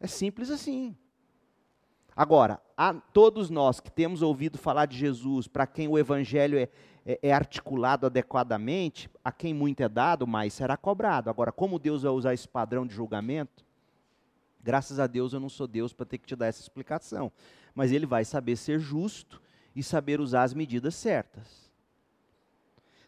[0.00, 0.96] É simples assim.
[2.16, 2.60] Agora,
[3.12, 6.68] todos nós que temos ouvido falar de Jesus, para quem o Evangelho é,
[7.04, 11.28] é, é, articulado adequadamente, a quem muito é dado, mais será cobrado.
[11.28, 13.64] Agora, como Deus vai usar esse padrão de julgamento?
[14.62, 17.32] Graças a Deus eu não sou Deus para ter que te dar essa explicação.
[17.74, 19.42] Mas Ele vai saber ser justo
[19.74, 21.70] e saber usar as medidas certas.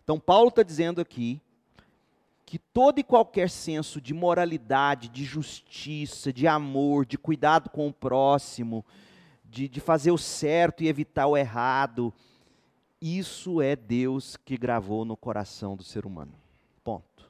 [0.03, 1.41] Então, Paulo está dizendo aqui
[2.47, 7.93] que todo e qualquer senso de moralidade, de justiça, de amor, de cuidado com o
[7.93, 8.85] próximo,
[9.45, 12.15] de, de fazer o certo e evitar o errado,
[13.03, 16.33] isso é Deus que gravou no coração do ser humano.
[16.85, 17.29] Ponto.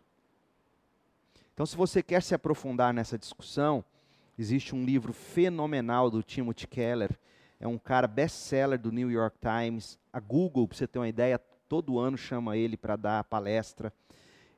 [1.54, 3.82] Então, se você quer se aprofundar nessa discussão,
[4.38, 7.18] existe um livro fenomenal do Timothy Keller,
[7.58, 9.98] é um cara best-seller do New York Times.
[10.12, 13.90] A Google, para você ter uma ideia, todo ano chama ele para dar palestra.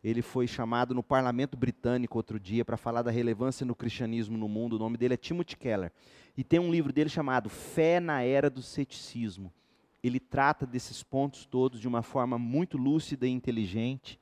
[0.03, 4.49] Ele foi chamado no parlamento britânico outro dia para falar da relevância no cristianismo no
[4.49, 4.77] mundo.
[4.77, 5.93] O nome dele é Timothy Keller.
[6.37, 9.53] E tem um livro dele chamado Fé na Era do Ceticismo
[10.03, 14.19] ele trata desses pontos todos de uma forma muito lúcida e inteligente,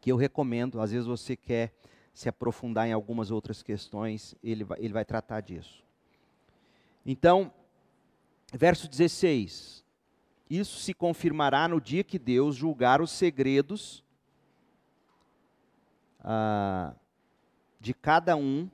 [0.00, 0.80] que eu recomendo.
[0.80, 1.74] Às vezes você quer
[2.12, 5.82] se aprofundar em algumas outras questões, ele vai, ele vai tratar disso.
[7.04, 7.52] Então,
[8.52, 9.84] verso 16:
[10.48, 14.04] Isso se confirmará no dia que Deus julgar os segredos
[16.28, 16.92] ah,
[17.78, 18.68] de cada um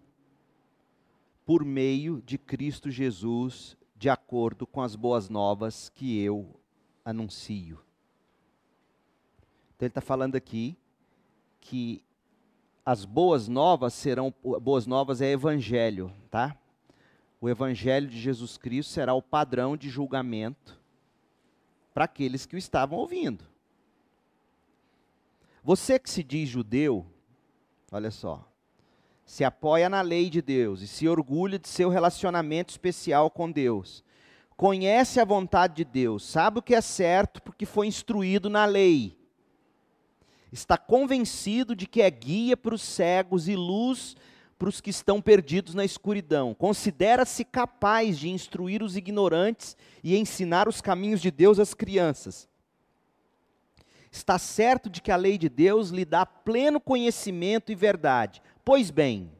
[1.45, 6.59] por meio de Cristo Jesus, de acordo com as boas novas que eu
[7.05, 7.79] anuncio.
[9.77, 10.79] Então ele está falando aqui
[11.61, 12.03] que
[12.87, 14.33] as boas novas serão,
[14.63, 16.57] boas novas é evangelho, tá?
[17.39, 20.81] O evangelho de Jesus Cristo será o padrão de julgamento
[21.93, 23.45] para aqueles que o estavam ouvindo.
[25.63, 27.12] Você que se diz judeu,
[27.93, 28.49] olha só,
[29.25, 34.03] se apoia na lei de Deus e se orgulha de seu relacionamento especial com Deus,
[34.57, 39.19] conhece a vontade de Deus, sabe o que é certo porque foi instruído na lei,
[40.51, 44.17] está convencido de que é guia para os cegos e luz
[44.59, 50.69] para os que estão perdidos na escuridão, considera-se capaz de instruir os ignorantes e ensinar
[50.69, 52.49] os caminhos de Deus às crianças
[54.13, 58.43] está certo de que a lei de Deus lhe dá pleno conhecimento e verdade.
[58.63, 59.33] Pois bem,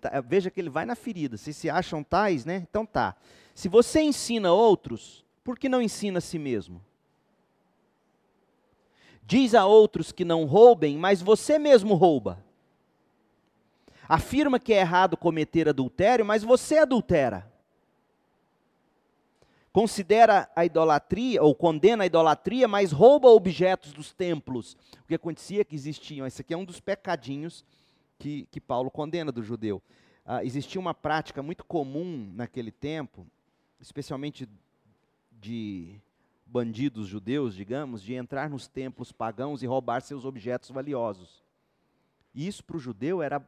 [0.00, 1.36] tá, veja que ele vai na ferida.
[1.36, 2.66] Se se acham tais, né?
[2.68, 3.14] Então tá.
[3.54, 6.84] Se você ensina outros, por que não ensina a si mesmo?
[9.22, 12.44] Diz a outros que não roubem, mas você mesmo rouba.
[14.08, 17.48] Afirma que é errado cometer adultério, mas você adultera
[19.78, 24.76] considera a idolatria, ou condena a idolatria, mas rouba objetos dos templos.
[25.04, 27.64] O que acontecia é que existiam, esse aqui é um dos pecadinhos
[28.18, 29.80] que, que Paulo condena do judeu.
[30.26, 33.24] Ah, existia uma prática muito comum naquele tempo,
[33.78, 34.48] especialmente
[35.30, 36.00] de
[36.44, 41.40] bandidos judeus, digamos, de entrar nos templos pagãos e roubar seus objetos valiosos.
[42.34, 43.40] Isso para o judeu era,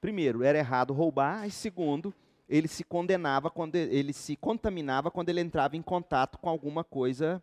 [0.00, 2.14] primeiro, era errado roubar, e segundo,
[2.48, 7.42] ele se condenava quando ele se contaminava quando ele entrava em contato com alguma coisa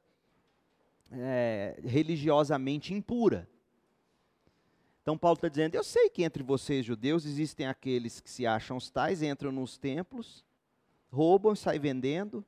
[1.12, 3.48] é, religiosamente impura.
[5.02, 8.78] Então Paulo está dizendo: eu sei que entre vocês judeus existem aqueles que se acham
[8.78, 10.46] os tais, entram nos templos,
[11.12, 12.46] roubam, saem vendendo.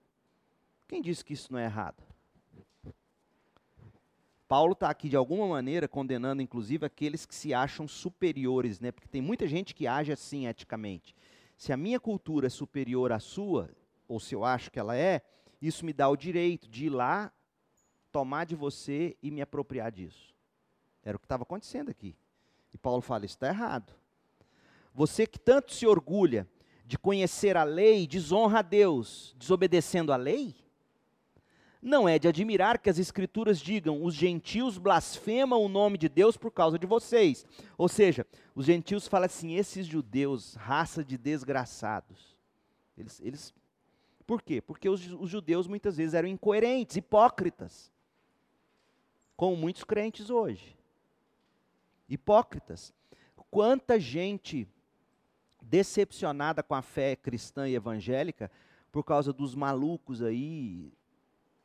[0.87, 2.03] Quem disse que isso não é errado?
[4.47, 8.91] Paulo está aqui de alguma maneira condenando, inclusive, aqueles que se acham superiores, né?
[8.91, 11.15] Porque tem muita gente que age assim eticamente.
[11.63, 13.69] Se a minha cultura é superior à sua,
[14.05, 15.21] ou se eu acho que ela é,
[15.61, 17.31] isso me dá o direito de ir lá,
[18.11, 20.35] tomar de você e me apropriar disso.
[21.01, 22.17] Era o que estava acontecendo aqui.
[22.73, 23.93] E Paulo fala: isso está errado.
[24.93, 26.45] Você que tanto se orgulha
[26.85, 30.53] de conhecer a lei, desonra a Deus, desobedecendo a lei?
[31.85, 36.37] Não é de admirar que as Escrituras digam: os gentios blasfemam o nome de Deus
[36.37, 37.45] por causa de vocês.
[37.77, 38.25] Ou seja,
[38.55, 42.37] os gentios falam assim: esses judeus, raça de desgraçados.
[42.97, 43.53] Eles, eles,
[44.25, 44.61] por quê?
[44.61, 47.91] Porque os, os judeus muitas vezes eram incoerentes, hipócritas.
[49.35, 50.77] Como muitos crentes hoje.
[52.07, 52.93] Hipócritas.
[53.51, 54.65] Quanta gente
[55.61, 58.49] decepcionada com a fé cristã e evangélica
[58.89, 60.93] por causa dos malucos aí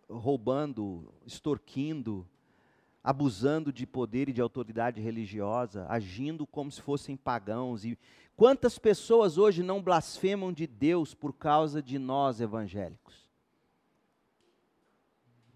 [0.09, 2.27] roubando, extorquindo,
[3.03, 7.85] abusando de poder e de autoridade religiosa, agindo como se fossem pagãos.
[7.85, 7.99] E
[8.37, 13.29] quantas pessoas hoje não blasfemam de Deus por causa de nós evangélicos?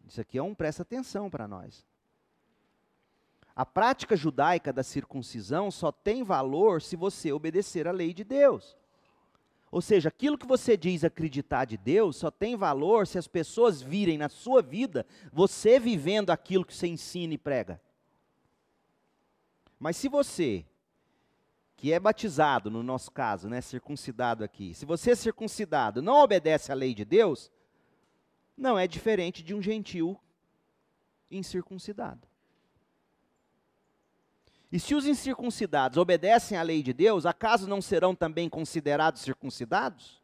[0.06, 1.86] Isso aqui é um presta atenção para nós.
[3.54, 8.76] A prática judaica da circuncisão só tem valor se você obedecer à lei de Deus.
[9.72, 13.80] Ou seja, aquilo que você diz acreditar de Deus só tem valor se as pessoas
[13.80, 17.80] virem na sua vida você vivendo aquilo que você ensina e prega.
[19.80, 20.66] Mas se você,
[21.74, 26.70] que é batizado, no nosso caso, né, circuncidado aqui, se você é circuncidado não obedece
[26.70, 27.50] à lei de Deus,
[28.54, 30.20] não é diferente de um gentil
[31.30, 32.28] incircuncidado.
[34.72, 40.22] E se os incircuncidados obedecem à lei de Deus, acaso não serão também considerados circuncidados?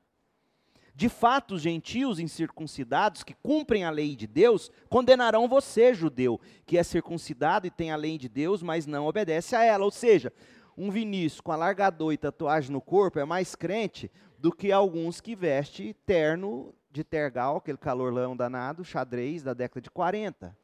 [0.95, 6.79] De fato, os gentios incircuncidados que cumprem a lei de Deus condenarão você, judeu, que
[6.79, 9.85] é circuncidado e tem a lei de Deus, mas não obedece a ela.
[9.85, 10.33] Ou seja,
[10.77, 15.37] um Vinícius com alargador e tatuagem no corpo é mais crente do que alguns que
[15.37, 20.57] veste terno de tergal, aquele calorão danado, xadrez da década de 40,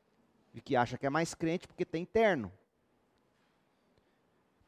[0.55, 2.51] e que acha que é mais crente porque tem terno.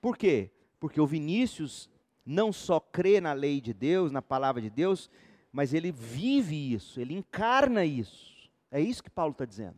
[0.06, 0.52] Por quê?
[0.78, 1.90] Porque o Vinícius
[2.24, 5.10] não só crê na lei de Deus, na palavra de Deus,
[5.50, 8.48] mas ele vive isso, ele encarna isso.
[8.70, 9.74] É isso que Paulo está dizendo.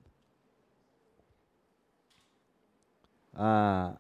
[3.33, 3.97] Ah,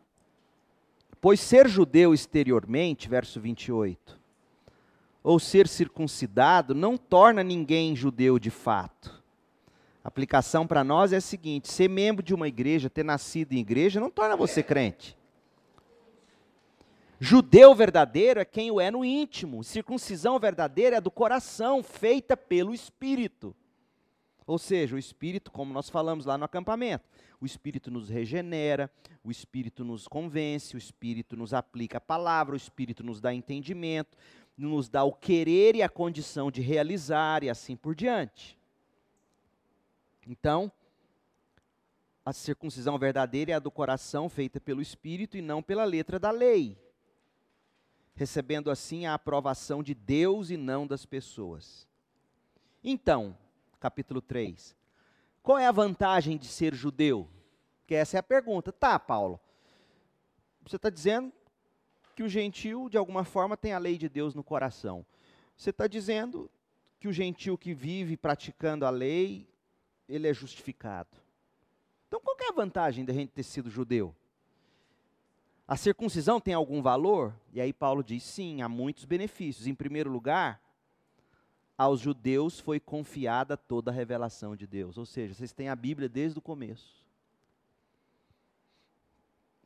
[1.18, 4.20] pois ser judeu exteriormente, verso 28,
[5.22, 9.24] ou ser circuncidado, não torna ninguém judeu de fato.
[10.04, 13.60] A aplicação para nós é a seguinte: ser membro de uma igreja, ter nascido em
[13.60, 15.17] igreja, não torna você crente.
[17.20, 19.64] Judeu verdadeiro é quem o é no íntimo.
[19.64, 23.54] Circuncisão verdadeira é do coração, feita pelo Espírito.
[24.46, 27.04] Ou seja, o Espírito, como nós falamos lá no acampamento,
[27.40, 28.90] o Espírito nos regenera,
[29.22, 34.16] o Espírito nos convence, o Espírito nos aplica a palavra, o Espírito nos dá entendimento,
[34.56, 38.58] nos dá o querer e a condição de realizar e assim por diante.
[40.26, 40.72] Então,
[42.24, 46.30] a circuncisão verdadeira é a do coração, feita pelo Espírito e não pela letra da
[46.30, 46.78] lei,
[48.18, 51.86] recebendo assim a aprovação de Deus e não das pessoas.
[52.82, 53.38] Então,
[53.78, 54.76] capítulo 3.
[55.40, 57.28] Qual é a vantagem de ser judeu?
[57.86, 58.72] Que essa é a pergunta.
[58.72, 59.38] Tá, Paulo.
[60.66, 61.32] Você está dizendo
[62.16, 65.06] que o gentil, de alguma forma, tem a lei de Deus no coração.
[65.56, 66.50] Você está dizendo
[66.98, 69.48] que o gentil que vive praticando a lei,
[70.08, 71.16] ele é justificado.
[72.08, 74.12] Então, qual é a vantagem da gente ter sido judeu?
[75.68, 77.38] A circuncisão tem algum valor?
[77.52, 79.66] E aí Paulo diz: sim, há muitos benefícios.
[79.66, 80.62] Em primeiro lugar,
[81.76, 84.96] aos judeus foi confiada toda a revelação de Deus.
[84.96, 87.06] Ou seja, vocês têm a Bíblia desde o começo.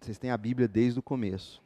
[0.00, 1.62] Vocês têm a Bíblia desde o começo.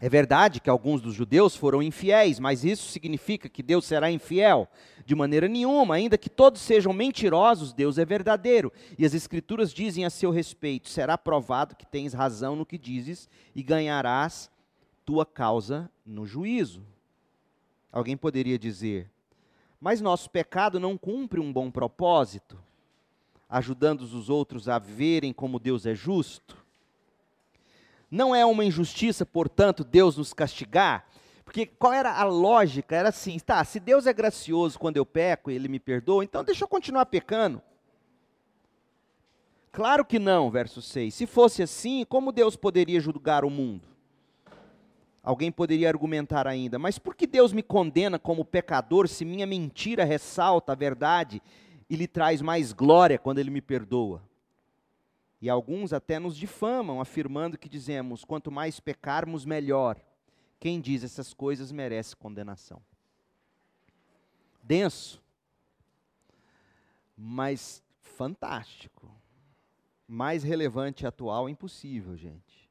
[0.00, 4.66] É verdade que alguns dos judeus foram infiéis, mas isso significa que Deus será infiel?
[5.04, 8.72] De maneira nenhuma, ainda que todos sejam mentirosos, Deus é verdadeiro.
[8.98, 13.28] E as Escrituras dizem a seu respeito: será provado que tens razão no que dizes
[13.54, 14.50] e ganharás
[15.04, 16.82] tua causa no juízo.
[17.92, 19.10] Alguém poderia dizer:
[19.80, 22.58] mas nosso pecado não cumpre um bom propósito,
[23.48, 26.59] ajudando os outros a verem como Deus é justo.
[28.10, 31.06] Não é uma injustiça, portanto, Deus nos castigar,
[31.44, 32.94] porque qual era a lógica?
[32.94, 36.44] Era assim, tá, se Deus é gracioso quando eu peco e ele me perdoa, então
[36.44, 37.62] deixa eu continuar pecando.
[39.72, 41.14] Claro que não, verso 6.
[41.14, 43.88] Se fosse assim, como Deus poderia julgar o mundo?
[45.22, 50.04] Alguém poderia argumentar ainda, mas por que Deus me condena como pecador se minha mentira
[50.04, 51.42] ressalta a verdade
[51.88, 54.22] e lhe traz mais glória quando ele me perdoa?
[55.40, 60.00] E alguns até nos difamam, afirmando que dizemos: quanto mais pecarmos, melhor.
[60.58, 62.82] Quem diz essas coisas merece condenação.
[64.62, 65.22] Denso,
[67.16, 69.10] mas fantástico.
[70.06, 72.68] Mais relevante e atual, impossível, gente.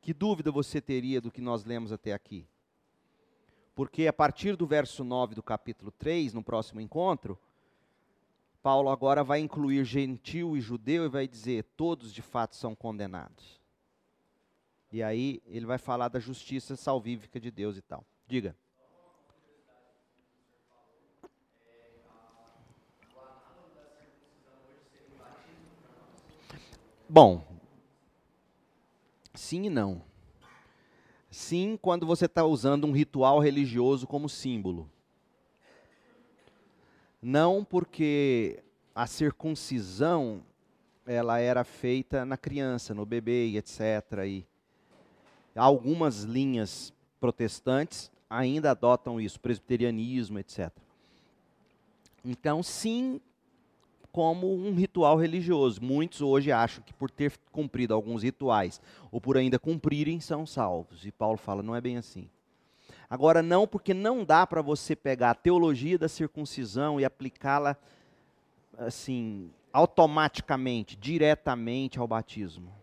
[0.00, 2.46] Que dúvida você teria do que nós lemos até aqui?
[3.74, 7.38] Porque a partir do verso 9 do capítulo 3, no próximo encontro,
[8.64, 13.60] Paulo agora vai incluir gentil e judeu e vai dizer: todos de fato são condenados.
[14.90, 18.02] E aí ele vai falar da justiça salvífica de Deus e tal.
[18.26, 18.56] Diga.
[27.06, 27.44] Bom,
[29.34, 30.00] Sim e não.
[31.30, 34.90] Sim, quando você está usando um ritual religioso como símbolo.
[37.26, 38.62] Não porque
[38.94, 40.42] a circuncisão
[41.06, 44.26] ela era feita na criança, no bebê etc.
[44.26, 44.46] E
[45.56, 50.70] algumas linhas protestantes ainda adotam isso, presbiterianismo, etc.
[52.22, 53.18] Então, sim,
[54.12, 55.82] como um ritual religioso.
[55.82, 61.06] Muitos hoje acham que por ter cumprido alguns rituais ou por ainda cumprirem são salvos.
[61.06, 62.28] E Paulo fala, não é bem assim.
[63.14, 67.76] Agora não, porque não dá para você pegar a teologia da circuncisão e aplicá-la
[68.76, 72.74] assim, automaticamente, diretamente ao batismo.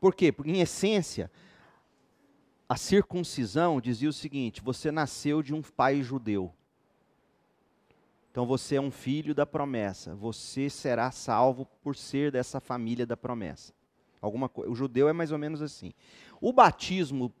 [0.00, 0.30] Por quê?
[0.30, 1.28] Porque em essência,
[2.68, 6.54] a circuncisão dizia o seguinte: você nasceu de um pai judeu.
[8.30, 10.14] Então você é um filho da promessa.
[10.14, 13.72] Você será salvo por ser dessa família da promessa.
[14.20, 15.92] Alguma O judeu é mais ou menos assim.
[16.40, 17.34] O batismo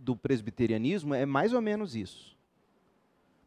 [0.00, 2.36] do presbiterianismo é mais ou menos isso.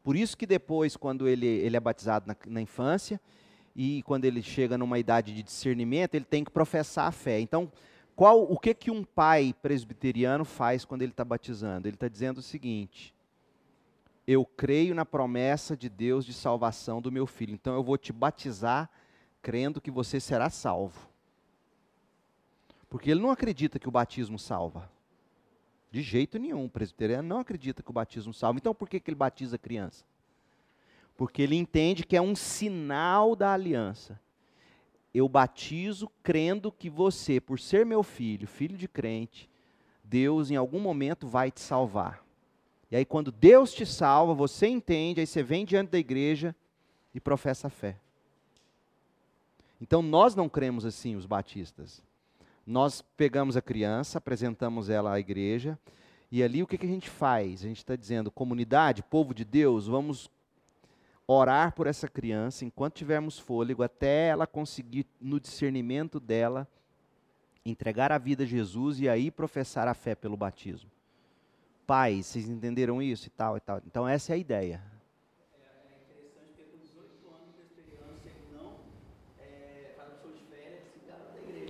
[0.04, 3.20] Por isso que depois, quando ele, ele é batizado na, na infância
[3.76, 7.40] e quando ele chega numa idade de discernimento, ele tem que professar a fé.
[7.40, 7.72] Então,
[8.16, 11.88] qual, o que que um pai presbiteriano faz quando ele está batizando?
[11.88, 13.14] Ele está dizendo o seguinte:
[14.26, 17.54] eu creio na promessa de Deus de salvação do meu filho.
[17.54, 18.90] Então eu vou te batizar
[19.42, 21.08] crendo que você será salvo.
[22.90, 24.90] Porque ele não acredita que o batismo salva.
[25.92, 26.66] De jeito nenhum.
[26.66, 28.60] O presbiteriano não acredita que o batismo salva.
[28.60, 30.06] Então por que, que ele batiza a criança?
[31.16, 34.20] Porque ele entende que é um sinal da aliança.
[35.14, 39.50] Eu batizo crendo que você, por ser meu filho, filho de crente,
[40.04, 42.24] Deus em algum momento vai te salvar.
[42.90, 46.56] E aí, quando Deus te salva, você entende, aí você vem diante da igreja
[47.14, 47.98] e professa a fé.
[49.82, 52.02] Então, nós não cremos assim, os batistas.
[52.68, 55.80] Nós pegamos a criança, apresentamos ela à igreja,
[56.30, 57.64] e ali o que, que a gente faz?
[57.64, 60.30] A gente está dizendo, comunidade, povo de Deus, vamos
[61.26, 66.68] orar por essa criança enquanto tivermos fôlego, até ela conseguir, no discernimento dela,
[67.66, 70.92] entregar a vida a Jesus e aí professar a fé pelo batismo.
[71.86, 73.82] Pais, vocês entenderam isso e tal e tal.
[73.88, 74.97] Então essa é a ideia.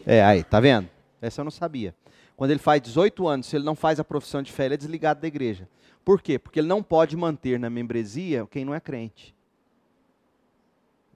[0.10, 0.90] É, aí, tá vendo?
[1.22, 1.94] Essa eu não sabia.
[2.38, 4.78] Quando ele faz 18 anos, se ele não faz a profissão de fé, ele é
[4.78, 5.68] desligado da igreja.
[6.06, 6.40] Por quê?
[6.40, 9.36] Porque ele não pode manter na membresia quem não é crente.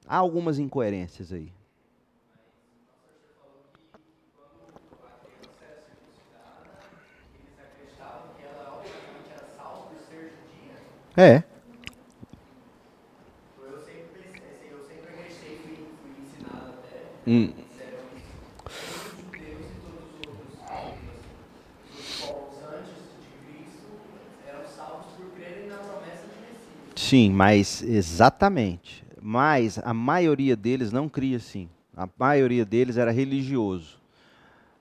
[0.05, 1.53] Há algumas incoerências aí.
[11.15, 11.43] É.
[13.57, 14.23] Eu sempre,
[15.63, 17.29] fui, fui ensinado até.
[17.29, 17.60] Hum.
[27.11, 29.05] Sim, mas exatamente.
[29.21, 31.69] Mas a maioria deles não cria assim.
[31.93, 33.99] A maioria deles era religioso.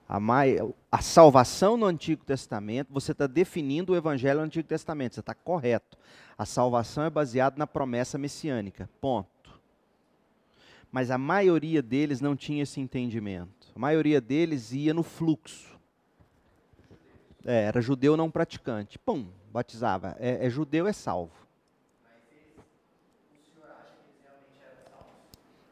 [0.09, 0.57] A, mai...
[0.93, 5.35] a salvação no Antigo Testamento, você está definindo o Evangelho no Antigo Testamento, você está
[5.35, 5.99] correto.
[6.39, 8.89] A salvação é baseada na promessa messiânica.
[9.01, 9.61] Ponto.
[10.93, 13.73] Mas a maioria deles não tinha esse entendimento.
[13.75, 15.77] A maioria deles ia no fluxo.
[17.45, 19.01] É, era judeu não praticante.
[19.01, 20.17] Pum, batizava.
[20.21, 21.40] É, é judeu, é salvo.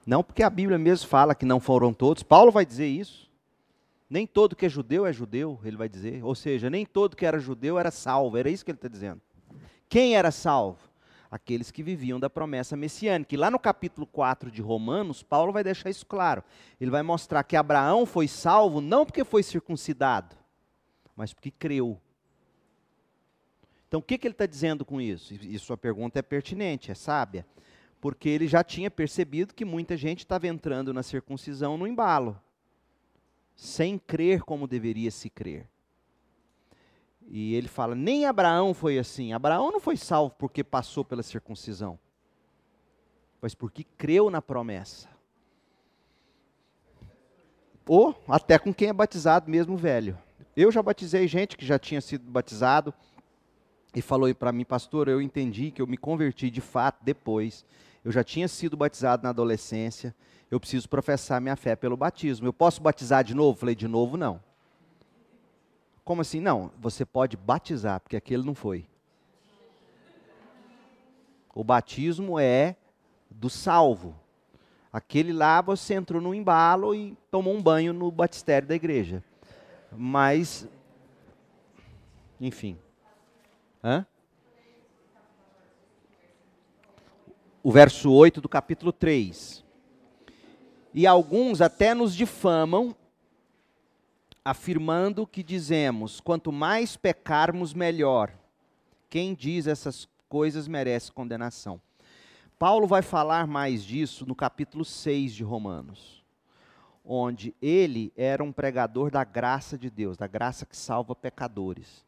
[0.08, 2.22] Não porque a Bíblia mesmo fala que não foram todos.
[2.22, 3.30] Paulo vai dizer isso.
[4.08, 6.24] Nem todo que é judeu é judeu, ele vai dizer.
[6.24, 8.38] Ou seja, nem todo que era judeu era salvo.
[8.38, 9.20] Era isso que ele está dizendo.
[9.86, 10.78] Quem era salvo?
[11.30, 13.34] Aqueles que viviam da promessa messiânica.
[13.34, 16.42] E lá no capítulo 4 de Romanos, Paulo vai deixar isso claro.
[16.80, 20.34] Ele vai mostrar que Abraão foi salvo não porque foi circuncidado,
[21.14, 22.00] mas porque creu.
[23.86, 25.34] Então, o que, que ele está dizendo com isso?
[25.34, 27.44] E sua pergunta é pertinente, é sábia
[28.00, 32.40] porque ele já tinha percebido que muita gente estava entrando na circuncisão no embalo,
[33.56, 35.66] sem crer como deveria se crer.
[37.28, 39.32] E ele fala: nem Abraão foi assim.
[39.32, 41.98] Abraão não foi salvo porque passou pela circuncisão,
[43.40, 45.08] mas porque creu na promessa.
[47.86, 50.18] Ou até com quem é batizado, mesmo velho.
[50.54, 52.92] Eu já batizei gente que já tinha sido batizado
[53.98, 57.64] e falou para mim, pastor, eu entendi que eu me converti de fato depois
[58.04, 60.14] eu já tinha sido batizado na adolescência,
[60.50, 62.46] eu preciso professar minha fé pelo batismo.
[62.46, 63.58] Eu posso batizar de novo?
[63.58, 64.40] Falei, de novo não.
[66.04, 66.40] Como assim?
[66.40, 68.86] Não, você pode batizar, porque aquele não foi.
[71.54, 72.76] O batismo é
[73.30, 74.18] do salvo.
[74.90, 79.22] Aquele lá você entrou no embalo e tomou um banho no batistério da igreja.
[79.92, 80.66] Mas,
[82.40, 82.78] enfim.
[83.82, 84.06] Hã?
[87.68, 89.62] o verso 8 do capítulo 3.
[90.94, 92.96] E alguns até nos difamam,
[94.42, 98.32] afirmando que dizemos: quanto mais pecarmos, melhor.
[99.10, 101.78] Quem diz essas coisas merece condenação.
[102.58, 106.24] Paulo vai falar mais disso no capítulo 6 de Romanos,
[107.04, 112.02] onde ele era um pregador da graça de Deus, da graça que salva pecadores.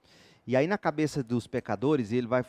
[0.46, 2.44] E aí, na cabeça dos pecadores, e ele vai,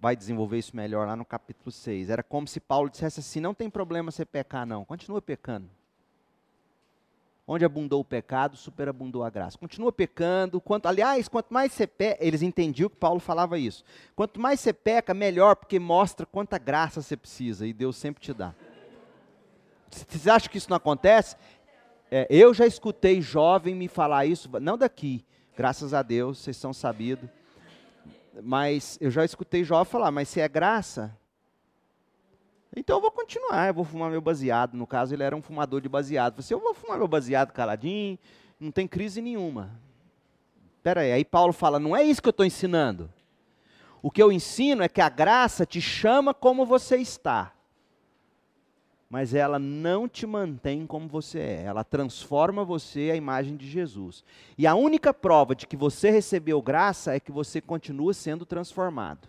[0.00, 3.54] vai desenvolver isso melhor lá no capítulo 6, era como se Paulo dissesse assim: não
[3.54, 5.68] tem problema você pecar, não, continua pecando.
[7.52, 9.58] Onde abundou o pecado, superabundou a graça.
[9.58, 10.60] Continua pecando.
[10.60, 13.82] Quanto, aliás, quanto mais você peca, eles entendiam que Paulo falava isso.
[14.14, 18.32] Quanto mais você peca, melhor, porque mostra quanta graça você precisa e Deus sempre te
[18.32, 18.54] dá.
[19.90, 21.34] Vocês acham que isso não acontece?
[22.08, 25.24] É, eu já escutei jovem me falar isso, não daqui,
[25.56, 27.28] graças a Deus, vocês são sabidos.
[28.42, 31.16] Mas eu já escutei Jó falar, mas se é graça,
[32.76, 34.74] então eu vou continuar, eu vou fumar meu baseado.
[34.74, 36.40] No caso, ele era um fumador de baseado.
[36.40, 38.18] Você, eu vou fumar meu baseado caladinho,
[38.58, 39.70] não tem crise nenhuma.
[40.76, 43.12] Espera aí, aí Paulo fala, não é isso que eu estou ensinando.
[44.00, 47.52] O que eu ensino é que a graça te chama como você está
[49.10, 54.24] mas ela não te mantém como você é, ela transforma você à imagem de Jesus.
[54.56, 59.28] E a única prova de que você recebeu graça é que você continua sendo transformado.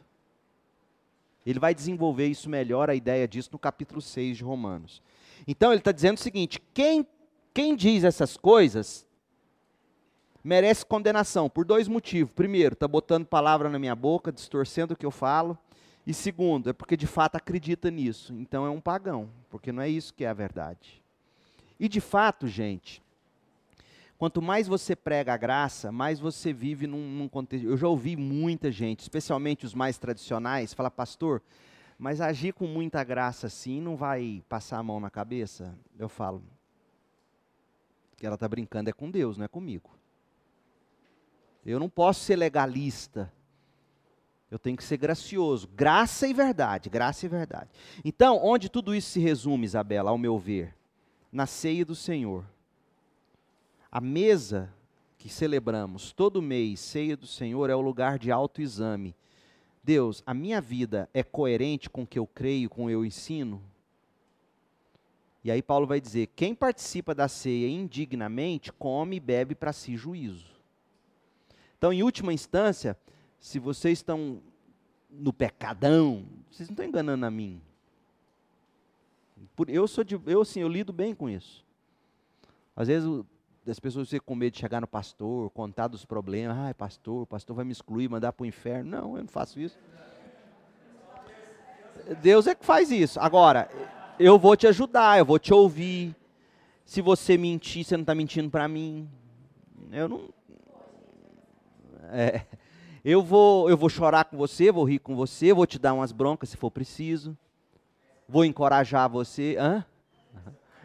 [1.43, 5.01] Ele vai desenvolver isso melhor, a ideia disso, no capítulo 6 de Romanos.
[5.47, 7.03] Então ele está dizendo o seguinte: quem,
[7.51, 9.03] quem diz essas coisas
[10.43, 12.32] merece condenação por dois motivos.
[12.36, 15.57] Primeiro, está botando palavra na minha boca, distorcendo o que eu falo.
[16.05, 18.33] E segundo, é porque de fato acredita nisso.
[18.33, 21.01] Então é um pagão, porque não é isso que é a verdade.
[21.79, 23.01] E de fato, gente,
[24.21, 27.65] Quanto mais você prega a graça, mais você vive num, num contexto.
[27.65, 31.41] Eu já ouvi muita gente, especialmente os mais tradicionais, falar, pastor,
[31.97, 35.75] mas agir com muita graça assim não vai passar a mão na cabeça?
[35.97, 36.43] Eu falo,
[38.15, 39.89] que ela está brincando é com Deus, não é comigo.
[41.65, 43.33] Eu não posso ser legalista.
[44.51, 45.69] Eu tenho que ser gracioso.
[45.69, 47.69] Graça e verdade, graça e verdade.
[48.03, 50.75] Então, onde tudo isso se resume, Isabela, ao meu ver?
[51.31, 52.45] Na ceia do Senhor.
[53.89, 54.71] A mesa
[55.17, 59.15] que celebramos todo mês, ceia do Senhor, é o lugar de autoexame.
[59.81, 63.05] Deus, a minha vida é coerente com o que eu creio, com o que eu
[63.05, 63.61] ensino?
[65.43, 69.95] E aí Paulo vai dizer: quem participa da ceia indignamente, come e bebe para si
[69.95, 70.51] juízo.
[71.77, 72.97] Então, em última instância,
[73.41, 74.39] se vocês estão
[75.09, 77.59] no pecadão, vocês não estão enganando a mim.
[79.67, 81.65] eu sou de, eu assim, eu lido bem com isso.
[82.75, 83.09] Às vezes
[83.67, 86.55] as pessoas ficam com medo de chegar no pastor, contar dos problemas.
[86.55, 88.91] Ai, pastor, o pastor vai me excluir, mandar para o inferno.
[88.91, 89.77] Não, eu não faço isso.
[92.21, 93.19] Deus é que faz isso.
[93.19, 93.69] Agora,
[94.19, 96.15] eu vou te ajudar, eu vou te ouvir.
[96.85, 99.09] Se você mentir, você não está mentindo para mim.
[99.91, 100.29] Eu não,
[102.11, 102.45] é,
[103.03, 106.11] eu, vou, eu vou chorar com você, vou rir com você, vou te dar umas
[106.11, 107.35] broncas se for preciso.
[108.27, 109.57] Vou encorajar você.
[109.59, 109.83] Hã?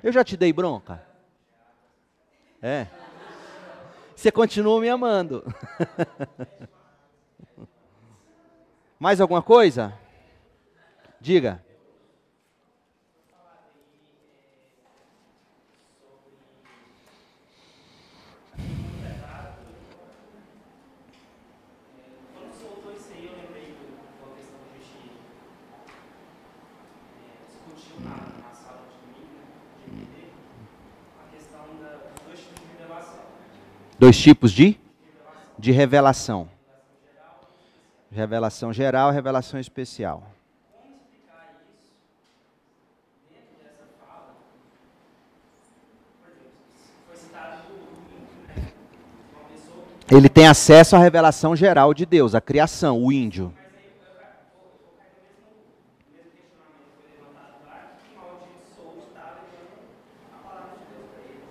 [0.02, 1.04] Eu já te dei bronca?
[2.62, 2.86] É.
[4.14, 5.44] Você continua me amando.
[8.98, 9.92] Mais alguma coisa?
[11.20, 11.62] Diga.
[33.98, 34.78] Dois tipos de?
[35.58, 36.48] De revelação.
[38.10, 40.22] Revelação geral revelação especial.
[50.08, 53.52] Ele tem acesso à revelação geral de Deus, a criação, o índio.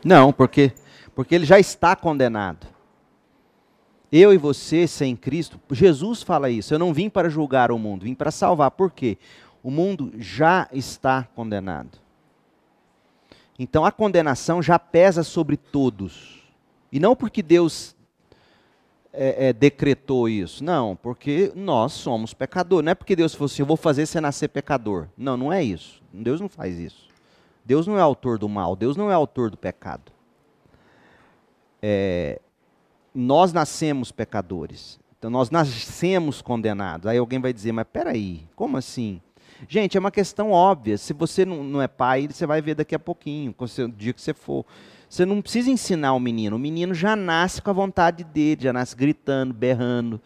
[0.06, 0.72] Não, porque
[1.16, 2.68] porque ele já está condenado.
[4.12, 6.74] Eu e você sem Cristo, Jesus fala isso.
[6.74, 8.72] Eu não vim para julgar o mundo, vim para salvar.
[8.72, 9.18] Por quê?
[9.64, 11.98] O mundo já está condenado.
[13.58, 16.44] Então a condenação já pesa sobre todos.
[16.92, 17.96] E não porque Deus
[19.12, 20.64] é, é, decretou isso.
[20.64, 22.86] Não, porque nós somos pecadores.
[22.86, 25.08] Não é porque Deus falou assim, eu vou fazer você nascer pecador.
[25.18, 26.04] Não, não é isso.
[26.14, 27.08] Deus não faz isso.
[27.64, 28.76] Deus não é autor do mal.
[28.76, 30.15] Deus não é autor do pecado
[31.88, 32.40] é,
[33.14, 35.00] nós nascemos pecadores.
[35.20, 37.06] Então nós nascemos condenados.
[37.06, 39.22] Aí alguém vai dizer, mas peraí, como assim?
[39.70, 40.98] Gente, é uma questão óbvia.
[40.98, 44.22] Se você não, não é pai, você vai ver daqui a pouquinho, o dia que
[44.22, 44.66] você for.
[45.08, 46.56] Você não precisa ensinar o menino.
[46.56, 50.20] O menino já nasce com a vontade dele, já nasce gritando, berrando.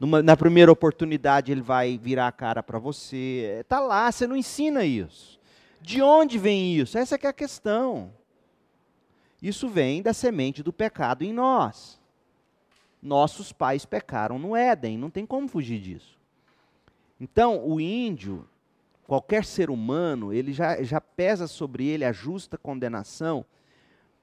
[0.00, 3.58] Numa, na primeira oportunidade ele vai virar a cara para você.
[3.60, 5.38] Está lá, você não ensina isso.
[5.78, 6.96] De onde vem isso?
[6.96, 8.10] Essa é a questão.
[9.42, 12.00] Isso vem da semente do pecado em nós.
[13.02, 16.16] Nossos pais pecaram no Éden, não tem como fugir disso.
[17.20, 18.48] Então, o índio,
[19.04, 23.44] qualquer ser humano, ele já, já pesa sobre ele a justa condenação.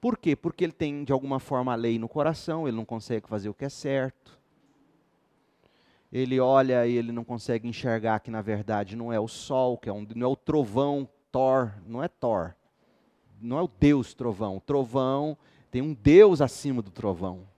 [0.00, 0.34] Por quê?
[0.34, 3.54] Porque ele tem, de alguma forma, a lei no coração, ele não consegue fazer o
[3.54, 4.40] que é certo.
[6.10, 9.90] Ele olha e ele não consegue enxergar que, na verdade, não é o sol, que
[9.90, 12.54] é um, não é o trovão Thor, não é Thor
[13.40, 14.56] não é o Deus trovão.
[14.56, 15.36] O trovão
[15.70, 17.49] tem um Deus acima do trovão.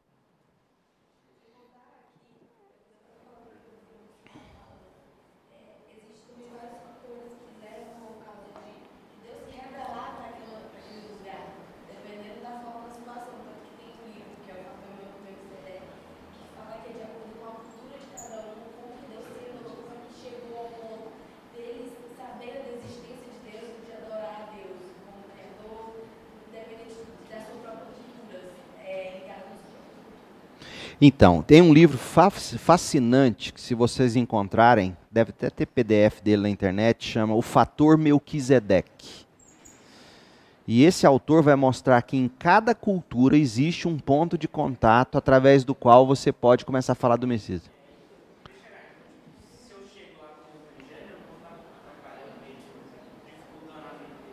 [31.04, 36.48] Então, tem um livro fascinante que, se vocês encontrarem, deve até ter PDF dele na
[36.48, 39.26] internet, chama O Fator Melquisedeque.
[40.64, 45.64] E esse autor vai mostrar que em cada cultura existe um ponto de contato através
[45.64, 47.68] do qual você pode começar a falar do Messias.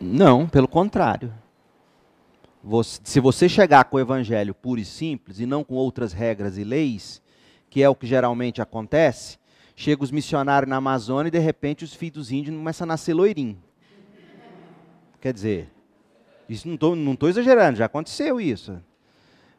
[0.00, 1.32] Não, pelo contrário.
[2.62, 6.58] Você, se você chegar com o evangelho puro e simples e não com outras regras
[6.58, 7.22] e leis,
[7.68, 9.38] que é o que geralmente acontece,
[9.74, 13.62] chega os missionários na Amazônia e de repente os filhos índios começam a nascer loirinho.
[15.20, 15.70] Quer dizer,
[16.48, 18.80] isso não estou não exagerando, já aconteceu isso.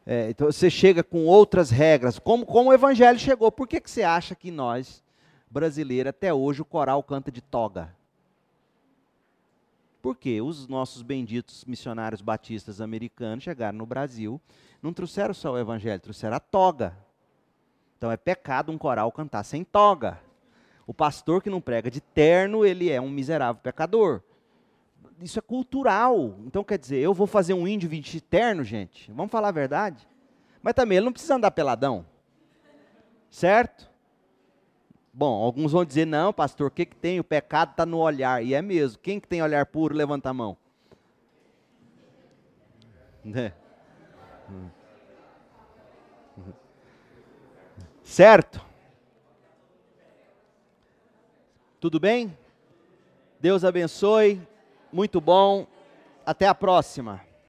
[0.05, 3.51] É, então você chega com outras regras, como, como o evangelho chegou.
[3.51, 5.03] Por que, que você acha que nós,
[5.49, 7.95] brasileiros, até hoje o coral canta de toga?
[10.01, 14.41] Porque os nossos benditos missionários batistas americanos chegaram no Brasil,
[14.81, 16.97] não trouxeram só o evangelho, trouxeram a toga.
[17.97, 20.19] Então é pecado um coral cantar sem toga.
[20.87, 24.21] O pastor que não prega de terno, ele é um miserável pecador.
[25.21, 26.35] Isso é cultural.
[26.45, 29.11] Então quer dizer, eu vou fazer um índio vestir terno, gente?
[29.11, 30.07] Vamos falar a verdade?
[30.63, 32.03] Mas também ele não precisa andar peladão.
[33.29, 33.90] Certo?
[35.13, 37.19] Bom, alguns vão dizer, não, pastor, o que, que tem?
[37.19, 38.43] O pecado está no olhar.
[38.43, 38.97] E é mesmo.
[38.99, 40.57] Quem que tem olhar puro, levanta a mão.
[43.25, 43.51] É.
[48.03, 48.65] Certo?
[51.79, 52.37] Tudo bem?
[53.39, 54.41] Deus abençoe.
[54.91, 55.67] Muito bom.
[56.25, 57.21] Até a próxima.